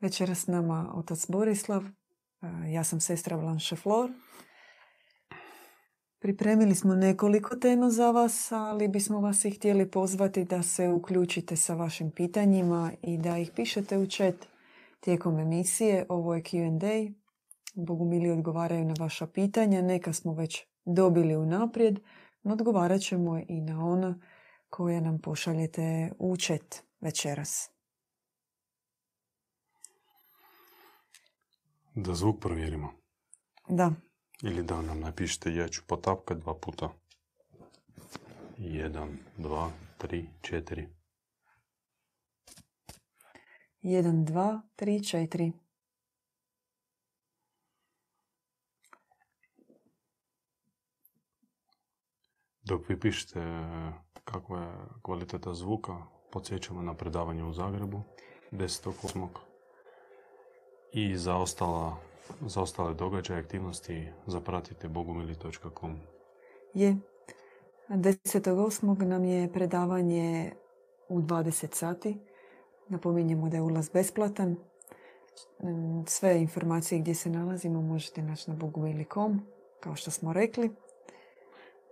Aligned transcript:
Večera 0.00 0.34
s 0.34 0.46
nama 0.46 0.92
otac 0.94 1.26
Borislav, 1.30 1.84
ja 2.68 2.84
sam 2.84 3.00
sestra 3.00 3.36
Blanche 3.36 3.76
Flor. 3.76 4.10
Pripremili 6.18 6.74
smo 6.74 6.94
nekoliko 6.94 7.56
tema 7.56 7.90
za 7.90 8.10
vas, 8.10 8.52
ali 8.52 8.88
bismo 8.88 9.20
vas 9.20 9.44
i 9.44 9.50
htjeli 9.50 9.90
pozvati 9.90 10.44
da 10.44 10.62
se 10.62 10.88
uključite 10.88 11.56
sa 11.56 11.74
vašim 11.74 12.10
pitanjima 12.10 12.92
i 13.02 13.18
da 13.18 13.38
ih 13.38 13.50
pišete 13.56 13.98
u 13.98 14.06
chat 14.06 14.34
tijekom 15.00 15.38
emisije. 15.38 16.06
Ovo 16.08 16.34
je 16.34 16.42
Q&A. 16.42 17.12
Bogumili 17.74 18.30
odgovaraju 18.30 18.84
na 18.84 18.94
vaša 18.98 19.26
pitanja. 19.26 19.82
Neka 19.82 20.12
smo 20.12 20.34
već 20.34 20.66
dobili 20.84 21.36
unaprijed, 21.36 22.00
no 22.42 22.52
odgovarat 22.52 23.00
ćemo 23.00 23.38
i 23.48 23.60
na 23.60 23.86
ona 23.86 24.20
koje 24.70 25.00
nam 25.00 25.18
pošaljete 25.18 26.12
u 26.18 26.36
chat 26.36 26.82
večeras. 27.00 27.77
Da 32.00 32.14
zvuk 32.14 32.40
provjerimo. 32.40 32.92
Da. 33.68 33.92
Ili 34.42 34.62
da 34.62 34.82
nam 34.82 35.00
napišete, 35.00 35.54
ja 35.54 35.68
ću 35.68 35.82
potapkati 35.86 36.40
dva 36.40 36.54
puta. 36.54 36.92
Jedan, 38.58 39.18
dva, 39.36 39.70
tri, 39.96 40.26
četiri. 40.40 40.88
Jedan, 43.80 44.24
dva, 44.24 44.60
tri, 44.76 45.04
četiri. 45.04 45.52
Dok 52.62 52.88
vi 52.88 53.00
pišete 53.00 53.40
kakva 54.24 54.60
je 54.60 54.72
kvaliteta 55.02 55.54
zvuka, 55.54 56.06
podsjećamo 56.32 56.82
na 56.82 56.94
predavanje 56.94 57.44
u 57.44 57.52
Zagrebu 57.52 58.02
10.8. 58.52 59.47
I 60.92 61.16
za, 61.16 61.36
ostala, 61.36 61.96
za 62.46 62.62
ostale 62.62 62.94
događaje, 62.94 63.40
aktivnosti 63.40 64.08
zapratite 64.26 64.88
bogumili.com. 64.88 65.96
Je. 66.74 66.96
10.8. 67.88 69.04
nam 69.04 69.24
je 69.24 69.52
predavanje 69.52 70.52
u 71.08 71.20
20 71.20 71.74
sati. 71.74 72.18
Napominjemo 72.88 73.48
da 73.48 73.56
je 73.56 73.62
ulaz 73.62 73.88
besplatan. 73.88 74.56
Sve 76.06 76.40
informacije 76.40 77.00
gdje 77.00 77.14
se 77.14 77.30
nalazimo 77.30 77.82
možete 77.82 78.22
naći 78.22 78.50
na 78.50 78.56
bogumili.com, 78.56 79.40
kao 79.80 79.94
što 79.94 80.10
smo 80.10 80.32
rekli. 80.32 80.70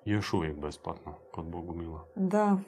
Još 0.05 0.33
uvijek 0.33 0.57
besplatno 0.57 1.15
kod 1.33 1.45
Bogumila. 1.45 2.07
Da. 2.17 2.59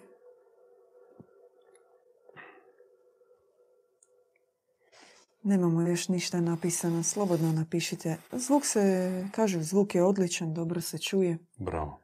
Nemamo 5.49 5.83
još 5.83 6.09
ništa 6.09 6.41
napisano. 6.41 7.03
Slobodno 7.03 7.53
napišite. 7.53 8.17
Zvuk 8.33 8.65
se, 8.67 9.25
kažu, 9.33 9.63
zvuk 9.63 9.95
je 9.95 10.03
odličan, 10.03 10.55
dobro 10.55 10.81
se 10.81 10.99
čuje. 10.99 11.39
Bravo. 11.59 12.01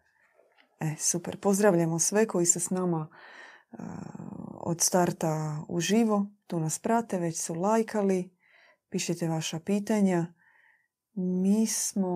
E, 0.81 0.95
super. 0.98 1.41
Pozdravljamo 1.41 1.98
sve 1.98 2.27
koji 2.27 2.47
su 2.47 2.61
s 2.61 2.70
nama 2.70 3.09
od 4.61 4.81
starta 4.81 5.64
uživo. 5.69 6.27
Tu 6.47 6.61
nas 6.61 6.78
prate, 6.78 7.19
već 7.19 7.41
su 7.41 7.55
lajkali. 7.55 8.31
Pišite 8.89 9.28
vaša 9.28 9.61
pitanja. 9.61 10.27
Mi 11.14 11.67
smo 11.67 12.08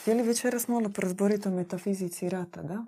htjeli 0.00 0.22
večeras 0.22 0.68
malo 0.68 0.90
porazboriti 0.94 1.48
o 1.48 1.50
metafizici 1.50 2.28
rata, 2.28 2.62
da? 2.62 2.84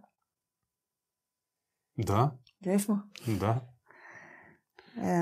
Da. 1.97 2.39
Jesmo? 2.61 3.11
Da. 3.41 3.76
E, 4.97 5.19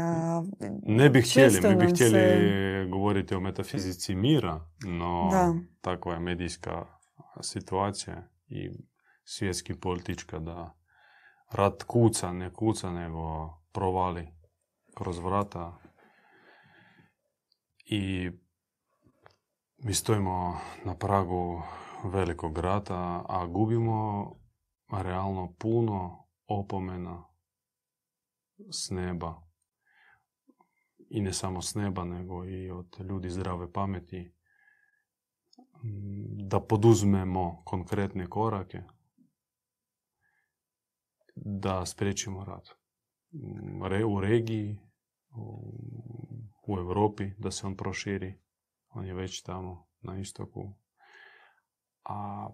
ne 0.83 1.11
bi 1.11 1.23
htjeli, 1.23 1.61
mi 1.69 1.77
bi 1.77 1.93
htjeli 1.93 2.89
govoriti 2.91 3.35
o 3.35 3.41
metafizici 3.41 4.15
mira, 4.15 4.71
no 4.87 5.29
da. 5.33 5.55
takva 5.81 6.15
je 6.15 6.21
medijska 6.21 6.87
situacija 7.41 8.29
i 8.49 8.71
svjetski 9.25 9.75
politička 9.75 10.39
da 10.39 10.75
rat 11.51 11.83
kuca, 11.83 12.33
ne 12.33 12.53
kuca, 12.53 12.91
nego 12.91 13.51
provali 13.73 14.29
kroz 14.95 15.19
vrata 15.19 15.79
i 17.85 18.31
mi 19.79 19.95
stojimo 19.95 20.61
na 20.85 20.97
pragu 20.97 21.63
velikog 22.05 22.59
rata, 22.59 23.25
a 23.29 23.47
gubimo 23.47 24.31
realno 24.93 25.55
puno 25.59 26.27
opomena 26.47 27.25
s 28.73 28.91
neba. 28.91 29.44
I 31.15 31.21
ne 31.21 31.33
samo 31.33 31.63
s 31.63 31.75
neba, 31.75 32.05
nego 32.05 32.45
i 32.45 32.71
od 32.71 32.97
ljudi 33.01 33.31
zdrave 33.31 33.73
pameti. 33.73 34.33
Da 36.49 36.61
poduzmemo 36.61 37.63
konkretne 37.65 38.27
korake 38.27 38.83
da 41.35 41.87
spriječimo 41.87 42.45
rat. 42.45 42.69
U 44.07 44.21
regiji, 44.21 44.79
u 46.67 46.79
Europi, 46.79 47.31
da 47.39 47.51
se 47.51 47.67
on 47.67 47.77
proširi 47.77 48.45
on 48.95 49.07
je 49.07 49.15
već 49.15 49.43
tamo 49.43 49.87
na 50.01 50.19
istoku, 50.19 50.75
a 52.05 52.49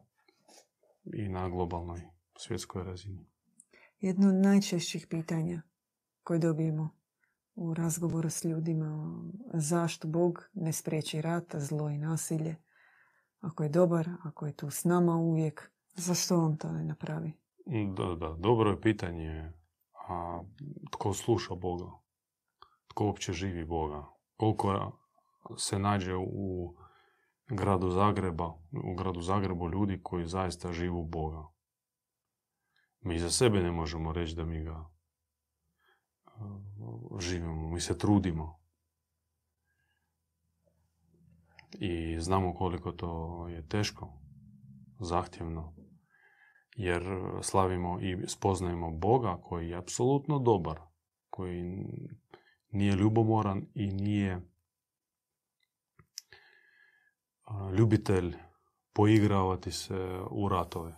i 1.04 1.28
na 1.28 1.48
globalnoj 1.48 2.00
svjetskoj 2.36 2.84
razini. 2.84 3.26
Jedno 4.00 4.28
od 4.28 4.34
najčešćih 4.34 5.06
pitanja 5.10 5.62
koje 6.22 6.38
dobijemo 6.38 6.99
u 7.60 7.74
razgovoru 7.74 8.30
s 8.30 8.44
ljudima 8.44 9.20
zašto 9.54 10.08
Bog 10.08 10.50
ne 10.54 10.72
spriječi 10.72 11.20
rata, 11.20 11.60
zlo 11.60 11.88
i 11.88 11.98
nasilje. 11.98 12.56
Ako 13.40 13.62
je 13.62 13.68
dobar, 13.68 14.08
ako 14.24 14.46
je 14.46 14.56
tu 14.56 14.70
s 14.70 14.84
nama 14.84 15.16
uvijek, 15.16 15.72
zašto 15.94 16.38
on 16.38 16.56
to 16.56 16.72
ne 16.72 16.84
napravi? 16.84 17.32
Da, 17.96 18.14
da, 18.14 18.36
dobro 18.38 18.70
je 18.70 18.80
pitanje. 18.80 19.52
A 20.08 20.42
tko 20.90 21.14
sluša 21.14 21.54
Boga? 21.54 21.90
Tko 22.88 23.06
uopće 23.06 23.32
živi 23.32 23.64
Boga? 23.64 24.06
Koliko 24.36 24.92
se 25.56 25.78
nađe 25.78 26.16
u 26.16 26.74
gradu 27.48 27.90
Zagreba, 27.90 28.54
u 28.84 28.94
gradu 28.94 29.20
Zagrebu 29.20 29.68
ljudi 29.68 30.00
koji 30.02 30.26
zaista 30.26 30.72
živu 30.72 31.04
Boga. 31.04 31.46
Mi 33.00 33.18
za 33.18 33.30
sebe 33.30 33.62
ne 33.62 33.70
možemo 33.70 34.12
reći 34.12 34.36
da 34.36 34.44
mi 34.44 34.64
ga 34.64 34.90
živimo, 37.18 37.68
mi 37.68 37.80
se 37.80 37.98
trudimo. 37.98 38.60
I 41.72 42.20
znamo 42.20 42.54
koliko 42.54 42.92
to 42.92 43.46
je 43.48 43.68
teško, 43.68 44.12
zahtjevno, 45.00 45.74
jer 46.76 47.02
slavimo 47.42 48.00
i 48.00 48.28
spoznajemo 48.28 48.90
Boga 48.90 49.40
koji 49.42 49.68
je 49.68 49.76
apsolutno 49.76 50.38
dobar, 50.38 50.80
koji 51.30 51.62
nije 52.70 52.96
ljubomoran 52.96 53.66
i 53.74 53.86
nije 53.86 54.40
ljubitelj 57.78 58.36
poigravati 58.92 59.72
se 59.72 60.20
u 60.30 60.48
ratove. 60.48 60.96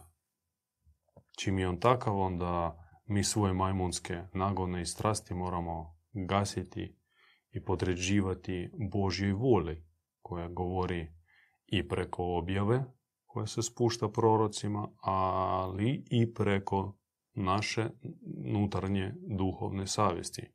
Čim 1.39 1.59
je 1.59 1.69
on 1.69 1.81
takav, 1.81 2.19
onda 2.19 2.82
mi 3.05 3.25
svoje 3.25 3.53
majmunske 3.53 4.23
nagone 4.35 4.83
i 4.83 4.87
strasti 4.87 5.35
moramo 5.35 5.97
gasiti 6.13 6.97
i 7.51 7.65
podređivati 7.65 8.71
Božjoj 8.93 9.33
voli 9.33 9.85
koja 10.23 10.49
govori 10.49 11.13
i 11.67 11.89
preko 11.89 12.25
objave 12.25 12.85
koja 13.27 13.47
se 13.47 13.63
spušta 13.63 14.09
prorocima, 14.09 14.89
ali 15.01 16.05
i 16.11 16.35
preko 16.35 16.97
naše 17.35 17.91
unutarnje 18.45 19.15
duhovne 19.39 19.87
savjesti 19.87 20.53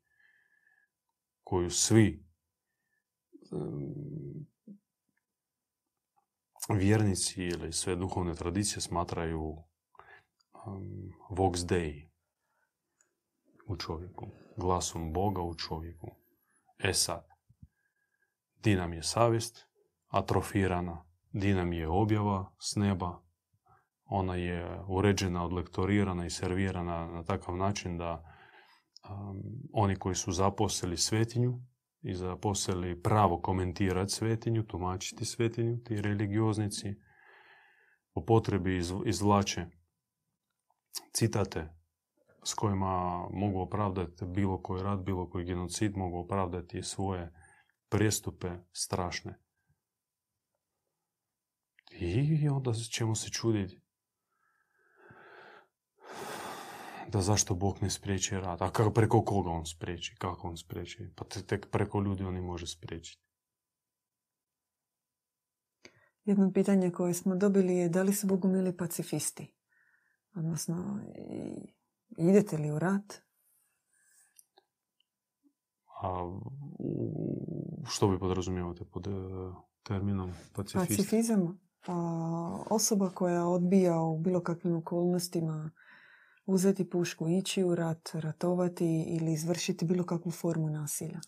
koju 1.43 1.69
svi 1.69 2.25
vjernici 6.69 7.43
ili 7.43 7.73
sve 7.73 7.95
duhovne 7.95 8.35
tradicije 8.35 8.81
smatraju 8.81 9.41
um, 9.43 11.11
vox 11.29 11.65
dei 11.65 12.06
u 13.67 13.77
čovjeku, 13.77 14.27
glasom 14.57 15.13
Boga 15.13 15.41
u 15.41 15.55
čovjeku. 15.55 16.07
E 16.79 16.93
sad, 16.93 17.27
di 18.63 18.75
nam 18.75 18.93
je 18.93 19.03
savjest 19.03 19.67
atrofirana, 20.07 21.05
di 21.31 21.53
nam 21.53 21.73
je 21.73 21.87
objava 21.87 22.53
s 22.59 22.75
neba, 22.75 23.21
ona 24.05 24.35
je 24.35 24.81
uređena, 24.87 25.45
odlektorirana 25.45 26.25
i 26.25 26.29
servirana 26.29 27.07
na 27.07 27.23
takav 27.23 27.55
način 27.55 27.97
da 27.97 28.13
um, 29.09 29.41
oni 29.73 29.95
koji 29.95 30.15
su 30.15 30.31
zaposlili 30.31 30.97
svetinju, 30.97 31.59
i 32.01 32.15
zaposlili 32.15 33.01
pravo 33.01 33.41
komentirati 33.41 34.13
svetinju, 34.13 34.63
tumačiti 34.63 35.25
svetinju, 35.25 35.77
ti 35.83 36.01
religioznici, 36.01 36.95
po 38.13 38.25
potrebi 38.25 38.81
izvlače 39.05 39.65
citate 41.13 41.76
s 42.43 42.53
kojima 42.53 43.27
mogu 43.33 43.59
opravdati 43.59 44.25
bilo 44.25 44.61
koji 44.61 44.83
rad, 44.83 44.99
bilo 44.99 45.29
koji 45.29 45.45
genocid, 45.45 45.97
mogu 45.97 46.17
opravdati 46.17 46.83
svoje 46.83 47.33
prijestupe 47.89 48.49
strašne. 48.71 49.39
I 51.91 52.49
onda 52.49 52.73
ćemo 52.73 53.15
se 53.15 53.29
čuditi 53.29 53.81
da 57.07 57.21
zašto 57.21 57.55
Bog 57.55 57.77
ne 57.81 57.89
spriječi 57.89 58.35
rad. 58.35 58.61
A 58.61 58.69
kako, 58.69 58.91
preko 58.91 59.21
koga 59.21 59.49
on 59.49 59.65
spriječi? 59.65 60.15
Kako 60.19 60.47
on 60.47 60.57
spriječi? 60.57 61.13
Pa 61.15 61.25
tek 61.25 61.67
preko 61.71 62.01
ljudi 62.01 62.23
on 62.23 62.33
ne 62.33 62.41
može 62.41 62.67
spriječiti. 62.67 63.23
Jedno 66.25 66.51
pitanje 66.53 66.91
koje 66.91 67.13
smo 67.13 67.35
dobili 67.35 67.75
je 67.75 67.89
da 67.89 68.03
li 68.03 68.13
su 68.13 68.27
bogumili 68.27 68.77
pacifisti? 68.77 69.53
Odnosno, 70.35 70.99
idete 72.17 72.57
li 72.57 72.71
u 72.71 72.79
rat? 72.79 73.21
A 76.01 76.39
što 77.89 78.07
bi 78.07 78.19
podrazumijevate 78.19 78.85
pod 78.85 79.07
e, 79.07 79.11
terminom 79.83 80.33
pacifist? 80.53 80.89
Pacifizam. 80.89 81.59
osoba 82.69 83.09
koja 83.09 83.45
odbija 83.45 84.01
u 84.01 84.19
bilo 84.19 84.41
kakvim 84.41 84.75
okolnostima 84.75 85.71
uzeti 86.45 86.89
pušku, 86.89 87.29
ići 87.29 87.63
u 87.63 87.75
rat, 87.75 88.09
ratovati 88.13 89.05
ili 89.07 89.33
izvršiti 89.33 89.85
bilo 89.85 90.03
kakvu 90.03 90.31
formu 90.31 90.69
nasilja. 90.69 91.19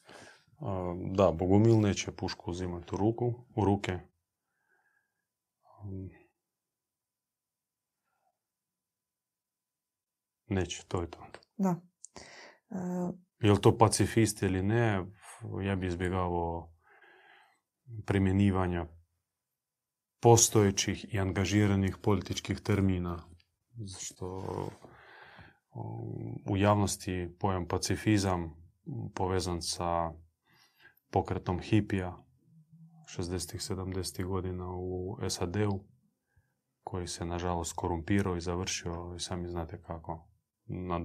Da, 1.16 1.32
Bogumil 1.32 1.80
neće 1.80 2.12
pušku 2.12 2.52
uzimati 2.52 2.96
u 2.96 2.98
ruku, 2.98 3.34
u 3.56 3.66
ruke. 3.66 4.00
Neće, 10.50 10.86
to 10.88 11.02
je 11.02 11.10
to. 11.10 11.20
Da. 11.58 11.82
Je 13.40 13.52
li 13.52 13.62
to 13.62 13.78
pacifist 13.78 14.42
ili 14.42 14.64
ne, 14.64 15.06
ja 15.64 15.76
bi 15.76 15.88
izbjegavao 15.88 16.74
primjenivanja 18.06 18.88
postojećih 20.20 21.14
i 21.14 21.20
angažiranih 21.20 21.98
političkih 22.02 22.60
termina. 22.60 23.24
Što 24.00 24.42
u 26.50 26.58
javnosti 26.58 27.36
pojam 27.40 27.68
pacifizam 27.68 28.56
povezan 29.16 29.62
sa 29.62 30.12
pokretom 31.12 31.60
hipija 31.60 32.18
60 33.18 33.74
70 33.74 34.26
godina 34.26 34.72
u 34.72 35.18
SAD-u 35.30 35.86
koji 36.84 37.08
se 37.08 37.26
nažalost 37.26 37.74
korumpirao 37.76 38.38
i 38.38 38.42
završio 38.42 39.14
i 39.16 39.20
sami 39.20 39.48
znate 39.48 39.82
kako 39.82 40.29
na, 40.70 40.98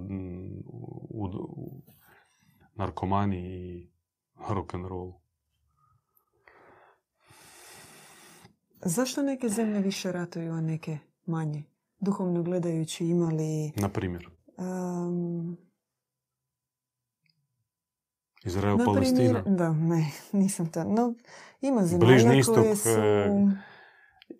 u, 0.66 1.24
u 1.34 1.82
narkomani 2.74 3.38
i 3.38 3.90
rock 4.48 4.74
and 4.74 4.86
roll. 4.86 5.12
Zašto 8.80 9.22
neke 9.22 9.48
zemlje 9.48 9.80
više 9.80 10.12
ratuju, 10.12 10.52
a 10.52 10.60
neke 10.60 10.98
manje? 11.26 11.64
Duhovno 12.00 12.42
gledajući 12.42 13.06
imali... 13.06 13.72
Na 13.76 13.88
primjer? 13.88 14.28
Um, 14.56 15.56
Izrael, 18.44 18.76
na 18.76 18.84
Palestina? 18.84 19.42
da, 19.46 19.72
ne, 19.72 20.10
nisam 20.32 20.66
to. 20.66 20.84
No, 20.84 21.14
ima 21.60 21.86
zemalja 21.86 22.34
istok, 22.34 22.54
koje 22.54 22.76
su... 22.76 22.88
E, 22.88 23.28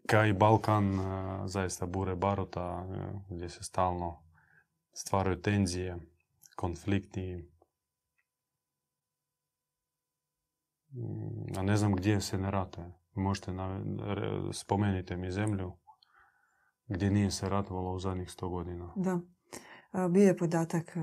Kao 0.07 0.27
i 0.27 0.33
Balkan, 0.33 1.01
e, 1.01 1.03
zaista 1.49 1.87
bure 1.87 2.15
barota, 2.15 2.87
e, 2.95 3.35
gdje 3.35 3.49
se 3.49 3.63
stalno 3.63 4.24
stvaraju 4.95 5.41
tenzije, 5.43 5.97
konflikti. 6.57 7.51
A 11.57 11.63
ne 11.63 11.77
znam 11.77 11.95
gdje 11.95 12.21
se 12.21 12.39
ne 12.39 12.51
ratuje. 12.51 12.93
Možete 13.15 13.53
spomenite 14.53 15.17
mi 15.17 15.31
zemlju 15.31 15.73
gdje 16.87 17.11
nije 17.11 17.31
se 17.31 17.49
ratovalo 17.49 17.93
u 17.93 17.99
zadnjih 17.99 18.31
sto 18.31 18.49
godina. 18.49 18.93
Da. 18.97 19.21
Bio 20.09 20.23
je 20.23 20.37
podatak, 20.37 20.97
e, 20.97 21.01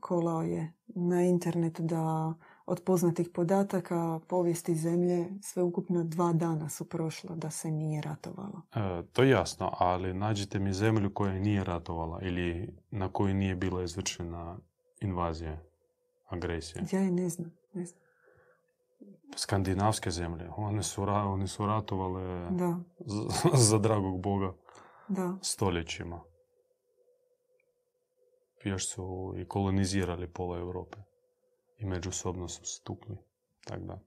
kolao 0.00 0.42
je 0.42 0.72
na 0.86 1.22
internetu 1.22 1.82
da 1.82 2.34
od 2.72 2.82
poznatih 2.84 3.28
podataka 3.28 4.20
povijesti 4.28 4.74
zemlje 4.74 5.28
sve 5.42 5.62
ukupno 5.62 6.04
dva 6.04 6.32
dana 6.32 6.68
su 6.68 6.88
prošla 6.88 7.36
da 7.36 7.50
se 7.50 7.70
nije 7.70 8.02
ratovalo. 8.02 8.62
E, 8.74 9.02
to 9.12 9.22
je 9.22 9.30
jasno, 9.30 9.72
ali 9.78 10.14
nađite 10.14 10.58
mi 10.58 10.72
zemlju 10.72 11.14
koja 11.14 11.32
nije 11.32 11.64
ratovala 11.64 12.20
ili 12.22 12.74
na 12.90 13.08
kojoj 13.08 13.34
nije 13.34 13.54
bila 13.54 13.82
izvršena 13.82 14.56
invazija, 15.00 15.58
agresija. 16.28 16.84
Ja 16.92 17.00
je 17.00 17.10
ne 17.10 17.28
znam. 17.28 17.52
Ne 17.72 17.84
znam. 17.84 18.02
Skandinavske 19.36 20.10
zemlje, 20.10 20.48
one 20.56 20.82
su, 20.82 21.02
one 21.02 21.46
su 21.46 21.66
ratovale 21.66 22.50
da. 22.50 22.78
za, 22.98 23.22
za 23.68 23.78
dragog 23.78 24.20
Boga 24.20 24.52
da. 25.08 25.36
stoljećima 25.42 26.20
još 28.64 28.88
su 28.88 29.34
i 29.36 29.44
kolonizirali 29.44 30.28
pola 30.28 30.58
Europe. 30.58 30.98
I 31.82 31.86
međusobno 31.86 32.48
su 32.48 32.64
stukli. 32.64 33.16
Tako 33.64 33.82
da. 33.82 33.98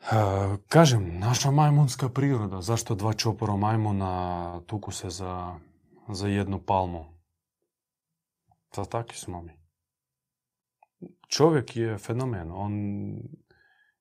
E, 0.00 0.56
kažem, 0.68 1.18
naša 1.18 1.50
majmunska 1.50 2.08
priroda, 2.08 2.60
zašto 2.60 2.94
dva 2.94 3.12
čopora 3.12 3.56
majmuna 3.56 4.60
tuku 4.66 4.92
se 4.92 5.10
za, 5.10 5.58
za 6.08 6.28
jednu 6.28 6.62
palmu? 6.66 7.04
Za 8.76 8.84
takvi 8.84 9.16
smo 9.16 9.42
mi. 9.42 9.60
Čovjek 11.28 11.76
je 11.76 11.98
fenomen. 11.98 12.50
On 12.52 12.72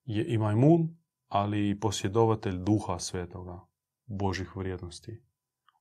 je 0.06 0.26
i 0.26 0.38
majmun, 0.38 0.98
ali 1.28 1.70
i 1.70 1.80
posjedovatelj 1.80 2.58
duha 2.58 3.00
svetoga, 3.00 3.60
Božih 4.06 4.56
vrijednosti. 4.56 5.24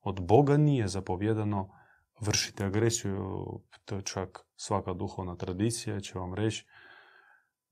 Od 0.00 0.20
Boga 0.20 0.56
nije 0.56 0.88
zapovjedano 0.88 1.74
vršite 2.20 2.64
agresiju, 2.64 3.44
to 3.84 3.96
je 3.96 4.02
čak 4.02 4.47
svaka 4.58 4.92
duhovna 4.92 5.36
tradicija 5.36 6.00
će 6.00 6.18
vam 6.18 6.34
reći 6.34 6.66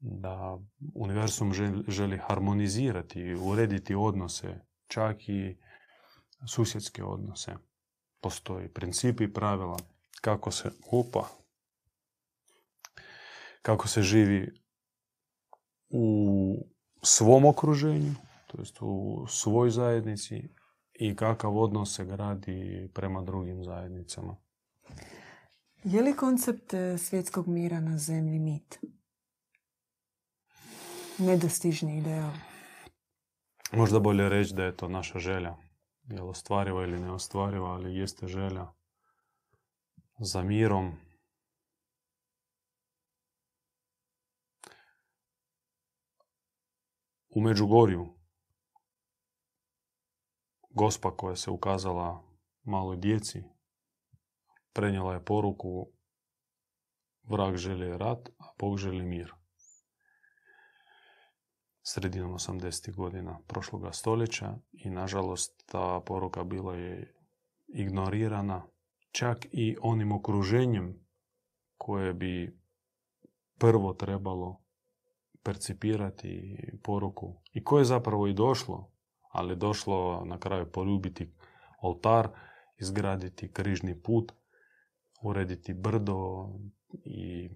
da 0.01 0.59
univerzum 0.95 1.53
želi 1.89 2.19
harmonizirati 2.19 3.35
urediti 3.35 3.95
odnose, 3.95 4.61
čak 4.87 5.29
i 5.29 5.57
susjedske 6.47 7.05
odnose. 7.05 7.55
Postoji 8.21 8.69
principi 8.69 9.25
i 9.25 9.33
pravila 9.33 9.77
kako 10.21 10.51
se, 10.51 10.71
upa, 10.93 11.29
kako 13.63 13.89
se 13.89 14.03
živi 14.03 14.55
u 15.91 16.57
svom 17.03 17.45
okruženju, 17.45 18.15
to 18.47 18.61
jest 18.61 18.77
u 18.81 19.27
svoj 19.29 19.71
zajednici, 19.71 20.49
i 20.99 21.17
kakav 21.17 21.59
odnos 21.59 21.97
se 21.97 22.05
gradi 22.05 22.91
prema 22.95 23.23
drugim 23.23 23.65
zajednicama. 23.65 24.37
Je 25.89 26.03
li 26.03 26.17
koncept 26.17 26.75
e, 26.75 26.99
svjetskog 26.99 27.49
mira 27.49 27.81
na 27.81 27.99
zemlji 27.99 28.39
mit? 28.39 28.79
Nedostižni 31.19 31.99
ideal? 31.99 32.33
Možda 33.73 34.01
bolje 34.01 34.29
reći 34.29 34.55
da 34.55 34.65
je 34.65 34.77
to 34.77 34.89
naša 34.89 35.19
želja. 35.19 35.57
Je 36.09 36.23
li 36.23 36.29
ostvariva 36.29 36.83
ili 36.83 37.01
neostvariva, 37.01 37.71
ali 37.71 37.97
jeste 37.97 38.27
želja 38.27 38.67
za 40.19 40.43
mirom. 40.43 40.93
U 47.29 47.41
Međugorju 47.41 48.07
gospa 50.71 51.17
koja 51.17 51.37
se 51.37 51.51
ukazala 51.51 52.23
maloj 52.63 52.97
djeci 52.97 53.56
prenijela 54.77 55.15
je 55.15 55.25
poruku 55.25 55.89
vrag 57.29 57.57
želi 57.57 57.99
rat, 57.99 58.29
a 58.39 58.45
Bog 58.59 58.79
želi 58.79 59.05
mir. 59.05 59.33
Sredinom 61.83 62.33
80. 62.33 62.95
godina 62.95 63.39
prošloga 63.47 63.93
stoljeća 63.93 64.55
i 64.73 64.91
nažalost 64.91 65.63
ta 65.67 66.01
poruka 66.07 66.45
bila 66.45 66.75
je 66.75 67.15
ignorirana 67.67 68.67
čak 69.11 69.47
i 69.53 69.77
onim 69.81 70.13
okruženjem 70.13 71.07
koje 71.77 72.15
bi 72.15 72.61
prvo 73.59 73.95
trebalo 73.95 74.65
percipirati 75.43 76.57
poruku 76.83 77.43
i 77.53 77.65
koje 77.65 77.81
je 77.81 77.85
zapravo 77.85 78.27
i 78.27 78.35
došlo 78.35 78.93
ali 79.31 79.57
došlo 79.57 80.25
na 80.25 80.39
kraju 80.39 80.73
poljubiti 80.73 81.35
oltar, 81.83 82.29
izgraditi 82.79 83.53
križni 83.53 84.03
put, 84.03 84.33
urediti 85.23 85.75
brdo 85.75 86.49
i 87.05 87.51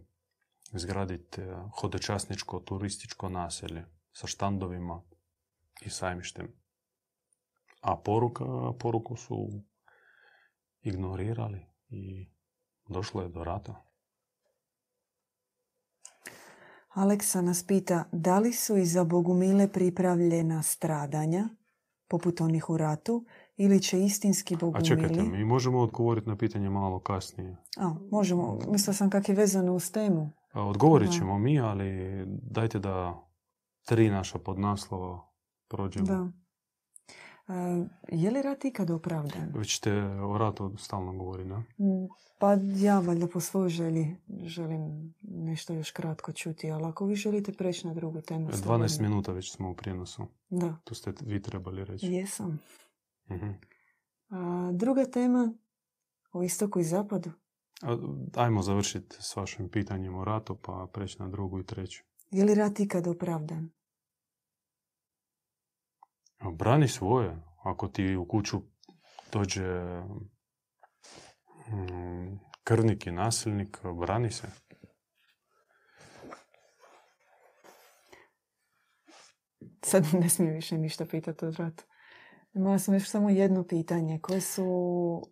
izgraditi 0.75 1.41
e, 1.41 1.57
hodočasničko 1.81 2.61
turističko 2.61 3.29
naselje 3.29 3.85
sa 4.13 4.27
štandovima 4.27 5.03
i 5.83 5.91
sajmištem. 5.91 6.53
A 7.81 7.97
poruka, 7.97 8.45
poruku 8.79 9.17
su 9.17 9.63
ignorirali. 10.83 11.67
i 11.91 12.31
došlo 12.89 13.23
je 13.23 13.29
do 13.29 13.45
rata. 13.45 13.83
Aleksa 16.89 17.43
nas 17.43 17.67
pita 17.67 18.05
da 18.13 18.39
li 18.39 18.53
su 18.53 18.77
i 18.77 18.87
za 18.87 19.05
Bogumile 19.05 19.73
pripravljena 19.73 20.63
stradanja, 20.63 21.49
poput 22.09 22.41
onih 22.41 22.71
u 22.71 22.77
ratu, 22.77 23.25
ili 23.61 23.83
će 23.83 24.01
istinski 24.01 24.55
A 24.55 24.59
Bogumili... 24.59 24.87
čekajte, 24.87 25.23
mi 25.23 25.45
možemo 25.45 25.79
odgovoriti 25.79 26.29
na 26.29 26.37
pitanje 26.37 26.71
malo 26.71 26.99
kasnije. 27.01 27.57
A, 27.77 27.95
možemo. 28.11 28.59
Mislila 28.69 28.95
sam 28.95 29.11
kak 29.11 29.29
je 29.29 29.35
vezano 29.35 29.75
uz 29.75 29.93
temu. 29.93 30.31
A, 30.53 30.63
Odgovorit 30.63 31.09
Da. 31.09 31.13
ćemo 31.13 31.39
mi, 31.39 31.61
ali 31.61 31.91
dajte 32.27 32.79
da 32.79 33.27
tri 33.83 34.11
naša 34.11 34.39
podnaslova 34.39 35.21
prođemo. 35.69 36.07
Da. 36.07 36.29
E, 37.49 37.87
je 38.11 38.31
li 38.31 38.43
rat 38.43 38.65
ikad 38.65 38.91
opravdan? 38.91 39.53
Vi 39.57 39.65
ćete 39.65 39.93
o 40.03 40.39
ratu 40.39 40.75
stalno 40.79 41.13
govori, 41.15 41.45
ne? 41.45 41.57
Mm, 41.57 42.09
Pa 42.39 42.53
ja 42.77 42.99
valjda 42.99 43.27
po 43.27 43.41
svojoj 43.41 43.69
želji 43.69 44.17
želim 44.45 44.81
nešto 45.23 45.75
još 45.75 45.91
kratko 45.91 46.33
čuti, 46.33 46.71
ali 46.71 46.85
ako 46.85 47.07
vi 47.07 47.15
želite 47.15 47.53
preći 47.53 47.87
na 47.87 47.95
drugu 47.95 48.21
temu... 48.21 48.49
12 48.49 48.57
slobodno. 48.57 48.87
minuta 49.01 49.33
već 49.33 49.53
smo 49.53 49.71
u 49.71 49.75
prijenosu. 49.75 50.27
Da, 50.51 50.77
To 50.85 50.95
ste 50.95 51.13
vi 51.21 51.43
trebali 51.43 51.85
reći. 51.85 52.07
jesam. 52.07 52.59
Mhm. 53.31 53.51
A, 54.29 54.71
druga 54.73 55.05
tema 55.05 55.53
o 56.33 56.43
istoku 56.43 56.81
i 56.81 56.85
zapadu. 56.85 57.31
A, 57.83 57.97
Ajmo 58.35 58.63
završiti 58.63 59.17
s 59.21 59.37
vašim 59.37 59.69
pitanjem 59.69 60.15
o 60.15 60.25
ratu, 60.25 60.59
pa 60.63 60.87
preći 60.93 61.23
na 61.23 61.29
drugu 61.29 61.61
i 61.61 61.67
treću. 61.67 62.03
Je 62.31 62.45
li 62.45 62.55
rat 62.55 62.81
ikad 62.81 63.07
opravdan? 63.07 63.71
Brani 66.53 66.89
svoje. 66.89 67.43
Ako 67.65 67.89
ti 67.89 68.17
u 68.17 68.29
kuću 68.29 68.61
dođe 69.33 70.03
mm, 71.69 72.39
krvnik 72.65 73.07
i 73.07 73.11
nasilnik, 73.11 73.79
brani 74.01 74.31
se. 74.31 74.49
Sad 79.83 80.05
ne 80.13 80.29
smijem 80.29 80.55
više 80.55 80.79
ništa 80.79 81.07
pitati 81.07 81.45
o 81.45 81.51
ratu. 81.51 81.85
Imala 82.55 82.79
sam 82.79 82.95
još 82.95 83.09
samo 83.09 83.31
jedno 83.31 83.65
pitanje. 83.65 84.19
Koje 84.19 84.41
su 84.41 85.23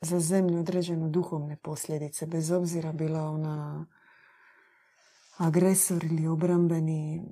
za 0.00 0.20
zemlju 0.20 0.58
određeno 0.58 1.08
duhovne 1.08 1.56
posljedice, 1.56 2.26
bez 2.26 2.50
obzira 2.50 2.92
bila 2.92 3.22
ona 3.22 3.86
agresor 5.36 6.04
ili 6.04 6.26
obrambeni 6.26 7.22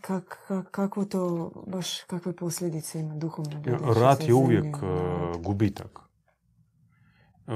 Kak, 0.00 0.38
kak- 0.48 0.70
kakvo 0.70 1.04
to, 1.04 1.52
baš 1.66 2.00
kakve 2.00 2.36
posljedice 2.36 3.00
ima 3.00 3.14
duhovno 3.16 3.62
Rat 4.00 4.20
je 4.28 4.34
uvijek 4.34 4.64
narod? 4.64 5.42
gubitak. 5.42 5.98
E, 7.46 7.52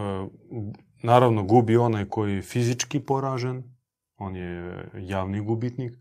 naravno, 1.02 1.42
gubi 1.44 1.76
onaj 1.76 2.08
koji 2.08 2.34
je 2.34 2.42
fizički 2.42 3.00
poražen, 3.00 3.76
on 4.16 4.36
je 4.36 4.88
javni 4.94 5.40
gubitnik, 5.40 5.92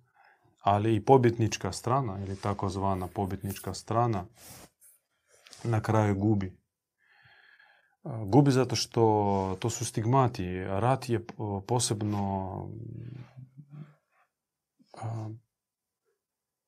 ali 0.59 0.95
i 0.95 1.05
pobjetnička 1.05 1.71
strana, 1.71 2.19
ili 2.23 2.35
takozvana 2.35 3.07
pobjetnička 3.07 3.73
strana, 3.73 4.25
na 5.63 5.81
kraju 5.81 6.15
gubi. 6.15 6.47
E, 6.47 6.53
Gubi 8.25 8.51
zato 8.51 8.75
što 8.75 9.57
to 9.59 9.69
su 9.69 9.85
stigmati. 9.85 10.63
Rat 10.63 11.09
je 11.09 11.25
po- 11.25 11.61
posebno 11.67 12.53
a, 15.01 15.29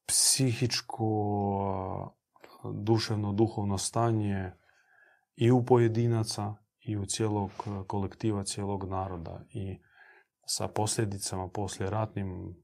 psihičko, 0.05 1.05
duševno, 2.73 3.33
duhovno 3.33 3.77
stanje 3.77 4.51
i 5.35 5.51
u 5.51 5.65
pojedinaca 5.65 6.55
i 6.79 6.97
u 6.97 7.05
cijelog 7.05 7.51
kolektiva, 7.87 8.43
cijelog 8.43 8.83
naroda. 8.83 9.43
I 9.49 9.79
sa 10.45 10.67
posljedicama 10.67 11.47
poslije 11.47 11.89
ratnim 11.89 12.55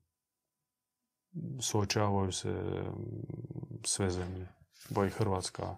suočavaju 1.61 2.31
se 2.31 2.49
mm, 2.49 3.81
sve 3.83 4.09
zemlje. 4.09 4.47
Bo 4.89 5.05
i 5.05 5.09
Hrvatska, 5.09 5.77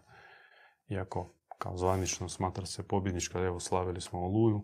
iako 0.87 1.33
kao 1.57 1.77
zvanično 1.77 2.29
smatra 2.29 2.65
se 2.65 2.87
pobjednička, 2.87 3.39
evo 3.39 3.59
slavili 3.59 4.01
smo 4.01 4.19
Oluju 4.19 4.63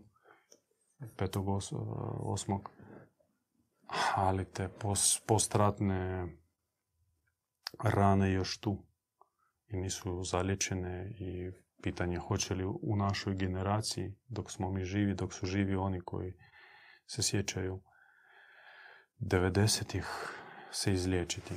5.8. 1.00 2.60
Ali 4.16 4.46
te 4.46 4.70
pos, 4.70 5.22
postratne 5.28 6.28
rane 7.84 8.32
još 8.32 8.60
tu 8.60 8.78
i 9.68 9.78
nisu 9.78 10.24
zaliječene 10.24 11.12
i 11.20 11.52
pitanje 11.82 12.18
hoće 12.18 12.56
li 12.56 12.66
u 12.66 12.96
našoj 12.96 13.36
generaciji, 13.36 14.16
dok 14.28 14.52
smo 14.52 14.72
mi 14.72 14.86
živi, 14.86 15.14
dok 15.14 15.34
su 15.34 15.46
živi 15.46 15.76
oni 15.76 16.02
koji 16.02 16.34
se 17.06 17.22
sjećaju 17.22 17.82
90-ih, 19.20 20.06
se 20.76 20.94
izliječiti. 20.94 21.54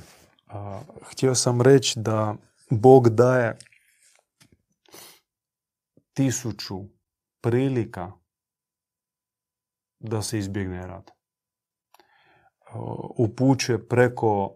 A, 0.47 0.81
htio 1.01 1.35
sam 1.35 1.61
reći 1.61 1.99
da 1.99 2.35
Bog 2.69 3.09
daje 3.09 3.57
tisuću 6.13 6.75
prilika 7.41 8.11
da 9.99 10.21
se 10.21 10.39
izbjegne 10.39 10.87
rat. 10.87 11.11
Upućuje 13.17 13.87
preko 13.87 14.55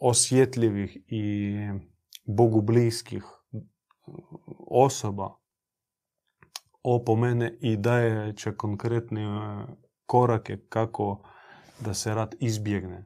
osjetljivih 0.00 0.98
i 1.06 1.54
Bogu 2.24 2.62
bliskih 2.62 3.24
osoba 4.70 5.34
opomene 6.82 7.58
i 7.60 7.76
daje 7.76 8.36
će 8.36 8.56
konkretne 8.56 9.26
korake 10.06 10.58
kako 10.68 11.28
da 11.80 11.94
se 11.94 12.14
rat 12.14 12.34
izbjegne 12.40 13.04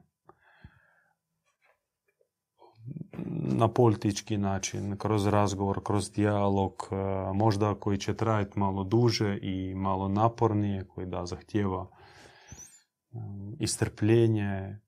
na 3.55 3.67
politički 3.67 4.37
način, 4.37 4.97
kroz 4.97 5.27
razgovor, 5.27 5.83
kroz 5.83 6.11
dijalog, 6.11 6.89
e, 6.91 6.95
možda 7.33 7.75
koji 7.75 7.97
će 7.97 8.13
trajati 8.13 8.59
malo 8.59 8.83
duže 8.83 9.39
i 9.41 9.75
malo 9.75 10.07
napornije, 10.07 10.87
koji 10.87 11.07
da 11.07 11.25
zahtjeva 11.25 11.87
e, 11.87 13.17
istrpljenje, 13.59 14.79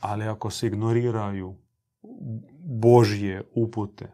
ali 0.00 0.24
ako 0.24 0.50
se 0.50 0.66
ignoriraju 0.66 1.56
Božje 2.64 3.50
upute, 3.54 4.12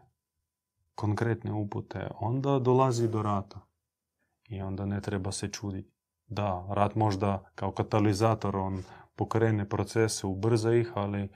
konkretne 0.95 1.53
upute, 1.53 2.07
onda 2.19 2.59
dolazi 2.59 3.07
do 3.07 3.21
rata. 3.21 3.59
I 4.49 4.61
onda 4.61 4.85
ne 4.85 5.01
treba 5.01 5.31
se 5.31 5.47
čuditi. 5.47 5.98
Da, 6.29 6.67
rat 6.69 6.95
možda 6.95 7.51
kao 7.55 7.71
katalizator, 7.71 8.55
on 8.55 8.83
pokrene 9.15 9.69
procese, 9.69 10.27
ubrza 10.27 10.73
ih, 10.73 10.91
ali 10.95 11.29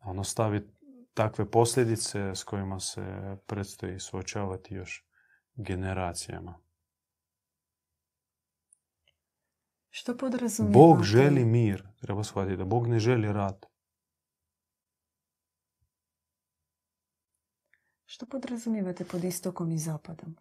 on 0.00 0.18
ostavi 0.18 0.68
takve 1.14 1.50
posljedice 1.50 2.34
s 2.34 2.44
kojima 2.44 2.80
se 2.80 3.36
predstoji 3.46 4.00
suočavati 4.00 4.74
još 4.74 5.04
generacijama. 5.54 6.58
Što 9.90 10.16
podrazumijeva? 10.16 10.86
Bog 10.86 11.02
želi 11.02 11.44
mir. 11.44 11.86
Treba 12.00 12.24
shvatiti 12.24 12.56
da 12.56 12.64
Bog 12.64 12.86
ne 12.86 12.98
želi 12.98 13.32
rat. 13.32 13.66
Što 18.04 18.26
podrazumijevate 18.26 19.04
pod 19.04 19.24
istokom 19.24 19.72
i 19.72 19.78
zapadom? 19.78 20.36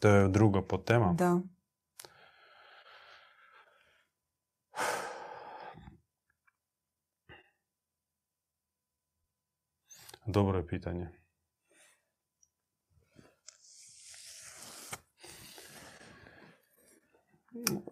To 0.00 0.08
je 0.08 0.28
druga 0.28 0.62
podtema. 0.62 1.12
Da. 1.12 1.40
Dobro 10.28 10.58
je 10.58 10.66
pitanje. 10.66 11.08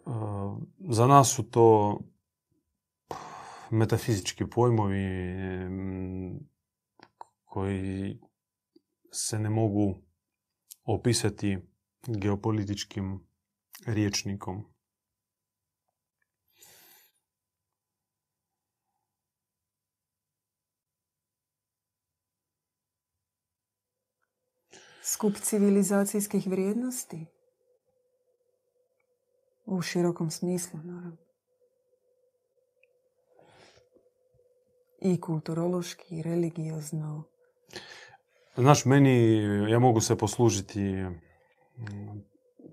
Uh, 0.05 0.59
Za 0.91 1.07
nas 1.07 1.35
su 1.35 1.51
to 1.51 1.99
metafizički 3.71 4.45
pojmovi 4.47 5.07
koji 7.45 8.21
se 9.13 9.39
ne 9.39 9.51
mogu 9.51 10.03
opisati 10.85 11.59
geopolitičkim 12.07 13.29
riječnikom. 13.87 14.76
Skup 25.17 25.37
civilizacijskih 25.37 26.47
vrijednosti? 26.47 27.27
U 29.67 29.83
širokom 29.83 30.31
smislu, 30.31 30.81
naravno. 30.85 31.17
I 35.01 35.21
kulturološki, 35.21 36.17
i 36.17 36.23
religiozno. 36.23 37.23
Znaš, 38.57 38.85
meni, 38.85 39.43
ja 39.71 39.79
mogu 39.79 40.01
se 40.01 40.19
poslužiti 40.19 40.81
mm, 40.83 41.15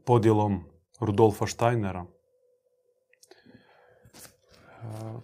podjelom 0.06 0.66
Rudolfa 1.00 1.48
Steinera, 1.48 2.06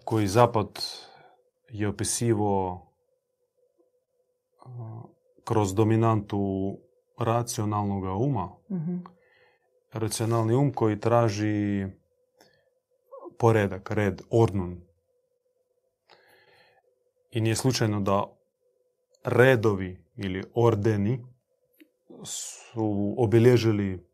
koji 0.05 0.27
zapad 0.27 0.83
je 1.69 1.87
opisivo 1.87 2.81
kroz 5.43 5.75
dominantu 5.75 6.77
racionalnog 7.19 8.03
uma. 8.21 8.49
Racionalni 9.93 10.55
um 10.55 10.73
koji 10.73 10.99
traži 10.99 11.87
poredak, 13.37 13.91
red, 13.91 14.21
ordnun. 14.29 14.81
I 17.31 17.41
nije 17.41 17.55
slučajno 17.55 17.99
da 17.99 18.23
redovi 19.23 20.03
ili 20.15 20.43
ordeni 20.53 21.25
su 22.23 23.15
obilježili 23.17 24.09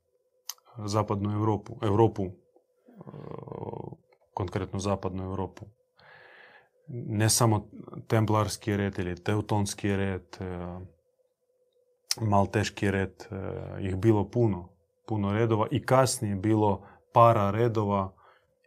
zapadnu 0.86 1.32
Europu, 1.32 1.78
Europu, 1.82 2.32
konkretno 4.34 4.80
zapadnu 4.80 5.24
Europu. 5.24 5.66
Ne 6.88 7.30
samo 7.30 7.70
templarski 8.08 8.78
red 8.78 9.00
ili 9.00 9.24
teutonski 9.24 9.96
red, 9.96 10.38
e, 10.40 10.46
malteški 12.22 12.92
red, 12.92 13.28
e, 13.32 13.88
ih 13.88 13.96
bilo 13.96 14.30
puno, 14.30 14.70
puno 15.08 15.34
redova 15.34 15.68
i 15.72 15.86
kasnije 15.86 16.36
bilo 16.36 16.88
para 17.14 17.52
redova 17.52 18.14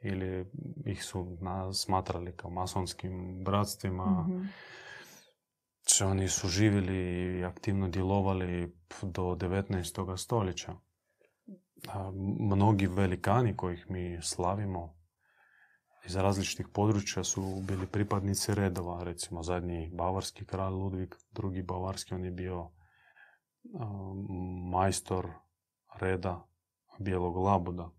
ili 0.03 0.47
ih 0.87 1.05
su 1.05 1.39
smatrali 1.73 2.37
kao 2.37 2.51
masonskim 2.51 3.45
bratstvima. 3.45 4.05
mm 4.05 4.49
Oni 6.05 6.29
su 6.29 6.49
živjeli 6.49 7.39
i 7.39 7.45
aktivno 7.45 7.89
djelovali 7.89 8.77
do 9.03 9.23
19. 9.23 10.17
stoljeća. 10.17 10.75
Mnogi 12.51 12.87
velikani 12.87 13.57
kojih 13.57 13.91
mi 13.91 14.19
slavimo 14.23 14.99
iz 16.07 16.17
različitih 16.17 16.69
područja 16.69 17.25
su 17.25 17.63
bili 17.69 17.87
pripadnici 17.87 18.55
redova. 18.55 19.05
Recimo 19.05 19.43
zadnji 19.43 19.91
bavarski 19.95 20.45
kralj 20.45 20.73
Ludvig, 20.73 21.15
drugi 21.33 21.63
bavarski, 21.63 22.15
on 22.15 22.25
je 22.25 22.31
bio 22.31 22.71
majstor 24.71 25.31
reda 26.01 26.49
bijelog 26.99 27.37
labuda. 27.37 27.91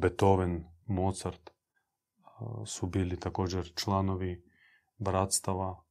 Beethoven, 0.00 0.64
Mozart 0.86 1.50
su 2.66 2.86
bili 2.86 3.20
također 3.20 3.72
članovi 3.74 4.44
bratstava 4.98 5.84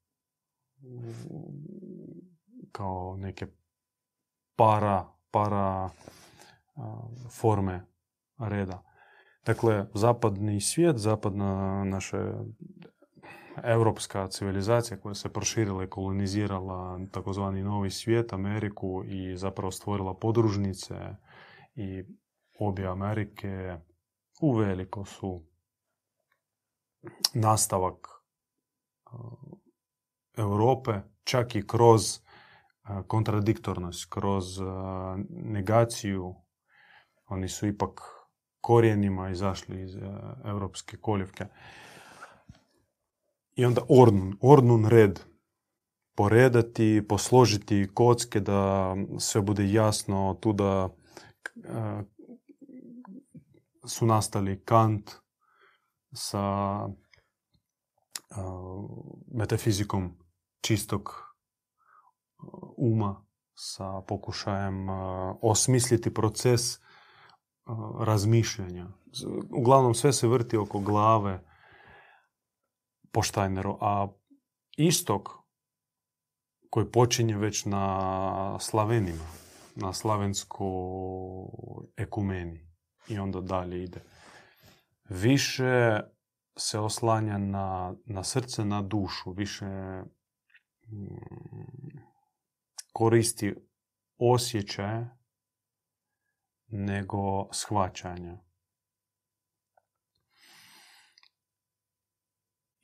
kao 2.71 3.17
neke 3.17 3.47
para, 4.55 5.07
para 5.31 5.89
forme 7.29 7.85
reda. 8.37 8.83
Dakle, 9.45 9.85
zapadni 9.93 10.61
svijet, 10.61 10.97
zapadna 10.97 11.83
naša 11.83 12.17
europska 13.63 14.27
civilizacija 14.27 14.99
koja 14.99 15.15
se 15.15 15.33
proširila 15.33 15.83
i 15.83 15.89
kolonizirala 15.89 16.99
takozvani 17.11 17.63
novi 17.63 17.91
svijet, 17.91 18.33
Ameriku 18.33 19.03
i 19.05 19.37
zapravo 19.37 19.71
stvorila 19.71 20.13
podružnice 20.13 20.95
i 21.75 22.03
obje 22.59 22.87
Amerike 22.87 23.77
uveliko 24.41 25.05
su 25.05 25.43
nastavak 27.33 28.07
Europe, 30.37 30.91
čak 31.23 31.55
i 31.55 31.67
kroz 31.67 32.19
kontradiktornost, 33.07 34.05
kroz 34.09 34.45
negaciju. 35.29 36.35
Oni 37.27 37.47
su 37.47 37.67
ipak 37.67 38.01
korijenima 38.61 39.29
izašli 39.29 39.81
iz 39.81 39.95
europske 40.45 40.97
koljevke. 40.97 41.45
I 43.55 43.65
onda 43.65 43.81
ornun, 43.89 44.37
ornun 44.41 44.85
red. 44.85 45.19
Poredati, 46.15 47.05
posložiti 47.09 47.87
kocke 47.93 48.39
da 48.39 48.95
sve 49.19 49.41
bude 49.41 49.71
jasno 49.71 50.37
tu 50.41 50.53
da 50.53 50.89
su 53.87 54.05
nastali 54.05 54.61
Kant 54.65 55.11
sa 56.13 56.87
metafizikom 59.31 60.17
čistog 60.61 61.09
uma, 62.77 63.25
sa 63.53 64.01
pokušajem 64.07 64.87
osmisliti 65.41 66.13
proces 66.13 66.61
razmišljanja. 67.99 68.87
Uglavnom 69.57 69.93
sve 69.93 70.13
se 70.13 70.27
vrti 70.27 70.57
oko 70.57 70.79
glave 70.79 71.54
po 73.15 73.23
Steineru, 73.23 73.77
a 73.81 74.07
istok 74.77 75.29
koji 76.69 76.91
počinje 76.91 77.37
već 77.37 77.65
na 77.65 78.57
slavenima, 78.59 79.25
na 79.75 79.93
slavenskoj 79.93 80.67
ekumeni 81.97 82.67
i 83.07 83.19
onda 83.19 83.41
dalje 83.41 83.83
ide. 83.83 84.03
Više 85.09 85.99
se 86.57 86.79
oslanja 86.79 87.37
na, 87.37 87.95
na 88.05 88.23
srce, 88.23 88.65
na 88.65 88.81
dušu, 88.81 89.31
više 89.31 89.65
mm, 89.65 90.05
koristi 92.93 93.55
osjećaje 94.17 95.17
nego 96.67 97.53
shvaćanja. 97.53 98.44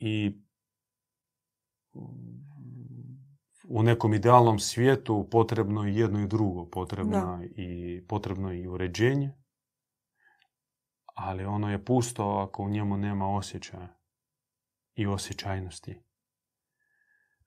I 0.04 0.42
u 3.68 3.84
nekom 3.84 4.14
idealnom 4.14 4.60
svijetu 4.60 5.28
potrebno 5.32 5.84
je 5.84 5.96
jedno 5.96 6.20
i 6.20 6.28
drugo. 6.28 6.70
Potrebno, 6.70 7.44
i, 7.56 8.02
potrebno 8.08 8.54
i 8.54 8.68
uređenje, 8.68 9.34
ali 11.16 11.46
ono 11.46 11.72
je 11.72 11.86
pusto 11.86 12.30
ako 12.30 12.64
u 12.64 12.70
njemu 12.70 12.98
nema 12.98 13.36
osjećaja 13.36 13.98
i 14.96 15.08
osjećajnosti. 15.08 16.02